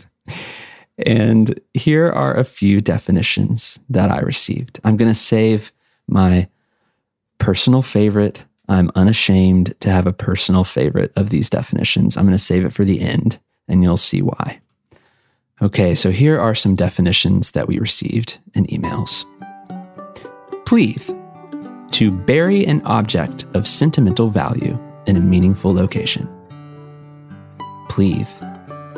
And 0.98 1.60
here 1.74 2.12
are 2.12 2.36
a 2.38 2.44
few 2.44 2.82
definitions 2.82 3.80
that 3.90 4.12
I 4.12 4.20
received. 4.20 4.80
I'm 4.84 4.98
going 4.98 5.12
to 5.12 5.16
save 5.16 5.72
my 6.08 6.48
personal 7.40 7.82
favorite. 7.82 8.44
I'm 8.70 8.92
unashamed 8.96 9.80
to 9.82 9.90
have 9.90 10.08
a 10.08 10.14
personal 10.14 10.64
favorite 10.64 11.12
of 11.16 11.30
these 11.30 11.50
definitions. 11.50 12.16
I'm 12.16 12.26
going 12.26 12.38
to 12.38 12.44
save 12.44 12.64
it 12.66 12.74
for 12.74 12.86
the 12.86 13.02
end, 13.02 13.40
and 13.68 13.84
you'll 13.84 13.98
see 13.98 14.22
why. 14.22 14.60
Okay, 15.62 15.94
so 15.96 16.10
here 16.10 16.40
are 16.40 16.56
some 16.56 16.76
definitions 16.76 17.52
that 17.52 17.68
we 17.68 17.80
received 17.80 18.40
in 18.54 18.66
emails. 18.66 19.26
Pleathe, 20.66 21.10
to 21.92 22.12
bury 22.12 22.66
an 22.66 22.82
object 22.86 23.46
of 23.54 23.68
sentimental 23.68 24.30
value 24.30 24.78
in 25.06 25.16
a 25.16 25.22
meaningful 25.22 25.72
location. 25.72 26.28
Pleathe, 27.88 28.28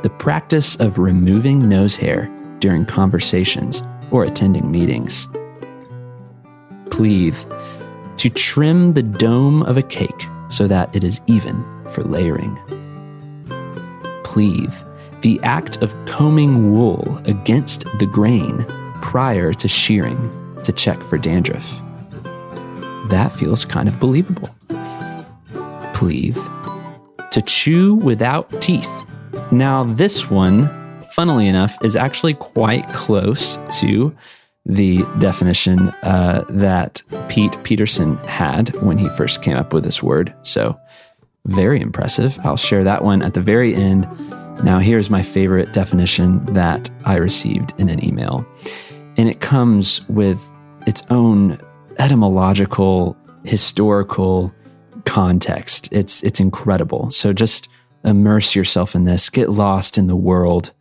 the 0.02 0.10
practice 0.10 0.78
of 0.78 0.98
removing 0.98 1.68
nose 1.68 1.98
hair 1.98 2.32
during 2.60 2.86
conversations 2.86 3.84
or 4.10 4.24
attending 4.24 4.72
meetings. 4.72 5.28
Pleathe, 6.86 7.38
to 8.16 8.30
trim 8.30 8.94
the 8.94 9.04
dome 9.04 9.62
of 9.64 9.76
a 9.76 9.84
cake 9.84 10.28
so 10.48 10.68
that 10.68 10.96
it 10.96 11.04
is 11.04 11.20
even 11.28 11.66
for 11.90 12.02
layering. 12.04 12.56
Pleathe, 14.24 14.74
the 15.22 15.40
act 15.44 15.82
of 15.82 15.96
combing 16.06 16.72
wool 16.72 17.20
against 17.26 17.86
the 18.00 18.06
grain 18.06 18.66
prior 19.02 19.54
to 19.54 19.68
shearing 19.68 20.32
to 20.64 20.72
check 20.72 21.02
for 21.02 21.18
dandruff. 21.18 21.82
That 23.10 23.32
feels 23.32 23.66
kind 23.66 23.88
of 23.88 24.00
believable. 24.00 24.50
Pleathe, 25.94 26.38
to 27.32 27.42
chew 27.42 27.96
without 27.96 28.50
teeth 28.62 29.06
now, 29.52 29.84
this 29.84 30.30
one, 30.30 30.68
funnily 31.12 31.48
enough, 31.48 31.78
is 31.84 31.96
actually 31.96 32.34
quite 32.34 32.88
close 32.90 33.60
to 33.80 34.16
the 34.66 35.04
definition 35.20 35.90
uh, 36.02 36.44
that 36.50 37.02
Pete 37.30 37.62
Peterson 37.64 38.18
had 38.18 38.76
when 38.82 38.98
he 38.98 39.08
first 39.10 39.44
came 39.44 39.56
up 39.56 39.74
with 39.74 39.84
this 39.84 40.02
word. 40.02 40.34
So, 40.42 40.78
very 41.46 41.80
impressive. 41.80 42.40
I'll 42.44 42.58
share 42.58 42.84
that 42.84 43.04
one 43.04 43.22
at 43.22 43.36
the 43.36 43.42
very 43.42 43.76
end. 43.76 44.06
Now, 44.64 44.80
here's 44.80 45.10
my 45.10 45.22
favorite 45.22 45.74
definition 45.74 46.44
that 46.54 46.90
I 47.06 47.18
received 47.18 47.74
in 47.80 47.90
an 47.90 48.04
email. 48.04 48.46
And 49.18 49.30
it 49.30 49.40
comes 49.42 50.08
with 50.10 50.44
its 50.88 51.04
own 51.10 51.60
etymological, 52.00 53.16
historical 53.44 54.54
context. 55.06 55.92
It's, 55.92 56.24
it's 56.24 56.40
incredible. 56.40 57.12
So, 57.12 57.32
just 57.34 57.70
immerse 58.04 58.56
yourself 58.56 58.96
in 58.96 59.04
this, 59.04 59.30
get 59.30 59.50
lost 59.50 59.98
in 59.98 60.08
the 60.08 60.16
world 60.16 60.72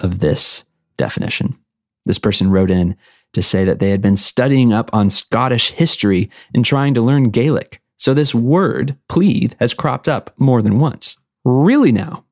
of 0.00 0.18
this 0.18 0.64
definition. 0.96 1.58
This 2.04 2.18
person 2.18 2.50
wrote 2.50 2.70
in 2.70 2.96
to 3.32 3.42
say 3.42 3.64
that 3.64 3.78
they 3.78 3.90
had 3.90 4.02
been 4.02 4.16
studying 4.16 4.72
up 4.72 4.90
on 4.92 5.08
Scottish 5.08 5.70
history 5.70 6.30
and 6.54 6.64
trying 6.64 6.94
to 6.94 7.02
learn 7.02 7.30
Gaelic. 7.30 7.80
So 7.96 8.14
this 8.14 8.34
word, 8.34 8.96
pleathe, 9.08 9.54
has 9.60 9.74
cropped 9.74 10.08
up 10.08 10.34
more 10.36 10.60
than 10.60 10.80
once. 10.80 11.16
Really 11.44 11.92
now? 11.92 12.24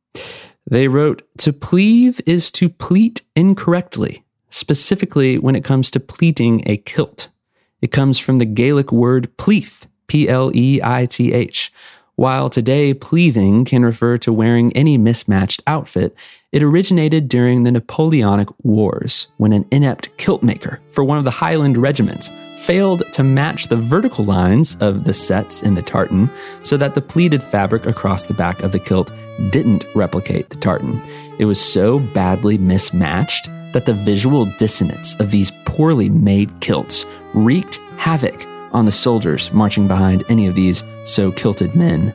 They 0.69 0.89
wrote, 0.89 1.23
to 1.39 1.53
pleathe 1.53 2.21
is 2.27 2.51
to 2.53 2.69
pleat 2.69 3.23
incorrectly, 3.35 4.25
specifically 4.51 5.39
when 5.39 5.57
it 5.57 5.65
comes 5.65 5.91
to 5.93 6.01
pleating 6.01 6.63
a 6.67 6.77
kilt. 6.77 7.29
It 7.81 7.93
comes 7.93 8.19
from 8.19 8.39
the 8.39 8.45
Gaelic 8.45 8.93
word 8.93 9.37
pleith, 9.37 9.87
P 10.07 10.29
L 10.29 10.51
E 10.55 10.81
I 10.83 11.07
T 11.07 11.33
H, 11.33 11.73
while 12.21 12.51
today 12.51 12.93
pleathing 12.93 13.65
can 13.65 13.83
refer 13.83 14.19
to 14.19 14.31
wearing 14.31 14.71
any 14.75 14.99
mismatched 14.99 15.63
outfit, 15.67 16.15
it 16.53 16.63
originated 16.63 17.29
during 17.29 17.63
the 17.63 17.73
Napoleonic 17.73 18.49
Wars 18.63 19.29
when 19.39 19.55
an 19.55 19.65
inept 19.71 20.15
kilt 20.19 20.43
maker 20.43 20.81
for 20.91 21.03
one 21.03 21.17
of 21.17 21.25
the 21.25 21.31
Highland 21.31 21.79
regiments 21.79 22.29
failed 22.65 23.03
to 23.13 23.23
match 23.23 23.69
the 23.69 23.77
vertical 23.77 24.25
lines 24.25 24.77
of 24.81 25.05
the 25.05 25.15
sets 25.15 25.63
in 25.63 25.75
the 25.75 25.83
tartan 25.83 26.31
so 26.63 26.77
that 26.77 26.95
the 26.95 27.03
pleated 27.03 27.43
fabric 27.43 27.87
across 27.87 28.27
the 28.27 28.35
back 28.35 28.63
of 28.63 28.73
the 28.73 28.79
kilt 28.79 29.13
didn't 29.51 29.87
replicate 29.95 30.51
the 30.51 30.57
tartan. 30.57 31.03
It 31.39 31.47
was 31.47 31.61
so 31.61 31.99
badly 31.99 32.59
mismatched 32.59 33.49
that 33.73 33.87
the 33.87 33.95
visual 33.95 34.47
dissonance 34.59 35.15
of 35.21 35.31
these 35.31 35.53
poorly 35.65 36.11
made 36.11 36.61
kilts 36.61 37.05
wreaked 37.35 37.77
havoc 37.97 38.47
on 38.73 38.85
the 38.85 38.93
soldiers 38.93 39.53
marching 39.53 39.89
behind 39.89 40.25
any 40.29 40.47
of 40.47 40.55
these 40.55 40.85
so 41.05 41.33
kilted 41.33 41.75
men. 41.75 42.15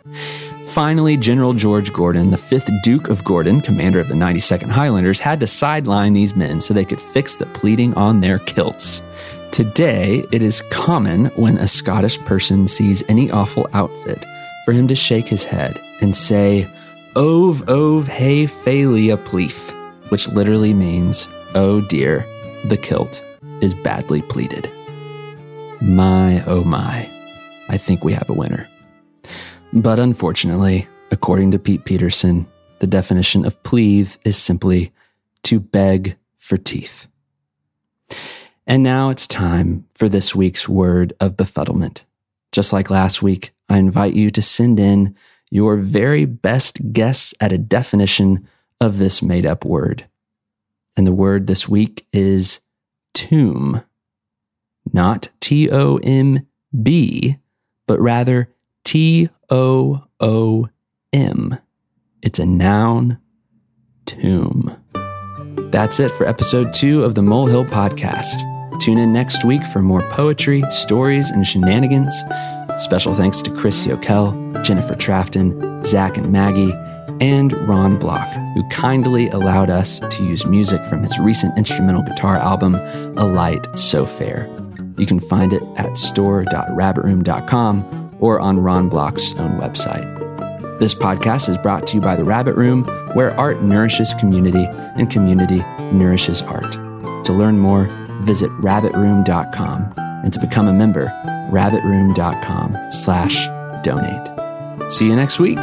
Finally, 0.66 1.16
General 1.16 1.54
George 1.54 1.94
Gordon, 1.94 2.32
the 2.32 2.38
5th 2.38 2.70
Duke 2.82 3.08
of 3.08 3.24
Gordon, 3.24 3.62
commander 3.62 4.00
of 4.00 4.08
the 4.08 4.16
92nd 4.16 4.70
Highlanders, 4.70 5.20
had 5.20 5.40
to 5.40 5.48
sideline 5.48 6.14
these 6.14 6.36
men 6.36 6.60
so 6.60 6.74
they 6.74 6.86
could 6.86 7.02
fix 7.02 7.36
the 7.36 7.46
pleating 7.48 7.94
on 7.94 8.20
their 8.20 8.40
kilts. 8.40 9.02
Today, 9.56 10.26
it 10.34 10.42
is 10.42 10.64
common 10.64 11.28
when 11.38 11.58
a 11.58 11.66
Scottish 11.66 12.20
person 12.26 12.68
sees 12.68 13.06
any 13.08 13.32
awful 13.32 13.70
outfit 13.72 14.26
for 14.66 14.74
him 14.74 14.86
to 14.90 14.96
shake 14.96 15.30
his 15.30 15.46
head 15.46 15.80
and 16.02 16.14
say, 16.14 16.68
Ove, 17.16 17.64
ove, 17.70 18.06
hey, 18.06 18.48
phalia 18.48 19.16
pleath, 19.16 19.74
which 20.10 20.28
literally 20.28 20.74
means, 20.74 21.30
oh 21.56 21.80
dear, 21.80 22.28
the 22.66 22.76
kilt 22.76 23.24
is 23.62 23.74
badly 23.74 24.22
pleated. 24.22 24.70
My, 25.80 26.44
oh 26.48 26.66
my, 26.66 27.10
I 27.70 27.78
think 27.78 28.04
we 28.04 28.12
have 28.12 28.30
a 28.30 28.34
winner. 28.34 28.68
But 29.72 30.00
unfortunately, 30.00 30.86
according 31.12 31.52
to 31.52 31.60
Pete 31.60 31.86
Peterson, 31.86 32.46
the 32.80 32.88
definition 32.88 33.46
of 33.46 33.64
pleathe 33.64 34.18
is 34.26 34.36
simply 34.36 34.92
to 35.44 35.62
beg 35.62 36.18
for 36.36 36.58
teeth. 36.58 37.08
And 38.68 38.82
now 38.82 39.10
it's 39.10 39.28
time 39.28 39.86
for 39.94 40.10
this 40.10 40.34
week's 40.34 40.68
word 40.68 41.14
of 41.20 41.38
befuddlement. 41.38 42.02
Just 42.52 42.74
like 42.74 42.90
last 42.90 43.22
week, 43.22 43.52
I 43.70 43.78
invite 43.78 44.16
you 44.16 44.32
to 44.32 44.42
send 44.42 44.80
in 44.80 45.16
your 45.52 45.78
very 45.78 46.26
best 46.26 46.92
guess 46.92 47.34
at 47.40 47.52
a 47.52 47.58
definition 47.58 48.48
of 48.82 48.98
this 48.98 49.22
made 49.22 49.46
up 49.46 49.66
word. 49.66 50.06
And 50.98 51.06
the 51.06 51.14
word 51.14 51.48
this 51.48 51.68
week 51.68 52.08
is 52.12 52.60
toom. 53.14 53.84
Not 54.92 55.28
T 55.40 55.70
O 55.72 55.98
M 56.04 56.48
B, 56.82 57.38
but 57.88 58.00
rather 58.00 58.54
T 58.84 59.30
O 59.50 60.04
O 60.20 60.70
M. 61.14 61.58
It's 62.22 62.40
a 62.40 62.46
noun, 62.46 63.20
toom. 64.06 64.76
That's 65.72 66.00
it 66.00 66.12
for 66.12 66.28
episode 66.28 66.74
two 66.74 67.04
of 67.04 67.16
the 67.16 67.22
Molehill 67.22 67.66
Podcast. 67.66 68.55
Tune 68.82 68.98
in 68.98 69.14
next 69.14 69.46
week 69.46 69.64
for 69.64 69.82
more 69.82 70.02
poetry, 70.10 70.64
stories, 70.70 71.32
and 71.32 71.46
shenanigans. 71.46 72.16
Special 72.78 73.14
thanks 73.14 73.42
to 73.42 73.52
Chris 73.52 73.86
Yokel, 73.86 74.32
Jennifer 74.64 74.96
Trafton, 74.96 75.84
Zach 75.84 76.18
and 76.18 76.32
Maggie, 76.32 76.74
and 77.22 77.54
Ron 77.68 77.98
Block, 77.98 78.28
who 78.54 78.68
kindly 78.70 79.30
allowed 79.30 79.70
us 79.70 80.00
to 80.00 80.24
use 80.24 80.46
music 80.46 80.84
from 80.86 81.04
his 81.04 81.18
recent 81.20 81.58
instrumental 81.58 82.04
guitar 82.04 82.38
album, 82.38 82.76
A 82.76 83.26
Light 83.26 83.66
So 83.78 84.06
Fair. 84.06 84.50
You 84.98 85.06
can 85.06 85.20
find 85.20 85.52
it 85.54 85.64
at 85.78 85.98
store.rabbitroom.com 85.98 88.18
or 88.20 88.40
on 88.40 88.60
Ron 88.60 88.90
Block's 88.90 89.34
own 89.34 89.60
website. 89.60 90.12
This 90.80 90.94
podcast 90.94 91.48
is 91.50 91.58
brought 91.58 91.88
to 91.88 91.96
you 91.96 92.02
by 92.02 92.16
The 92.18 92.26
Rabbit 92.26 92.56
Room, 92.56 92.84
where 93.14 93.38
art 93.40 93.62
nourishes 93.62 94.14
community 94.16 94.66
and 94.70 95.10
community 95.10 95.60
nourishes 95.94 96.42
art. 96.42 96.74
To 97.26 97.34
learn 97.34 97.58
more, 97.58 97.88
visit 98.26 98.50
rabbitroom.com 98.60 99.94
and 99.98 100.34
to 100.34 100.40
become 100.40 100.68
a 100.68 100.74
member, 100.74 101.08
rabbitroom.com 101.52 102.92
slash 102.92 103.48
donate. 103.84 104.92
See 104.92 105.08
you 105.08 105.16
next 105.16 105.40
week. 105.40 105.60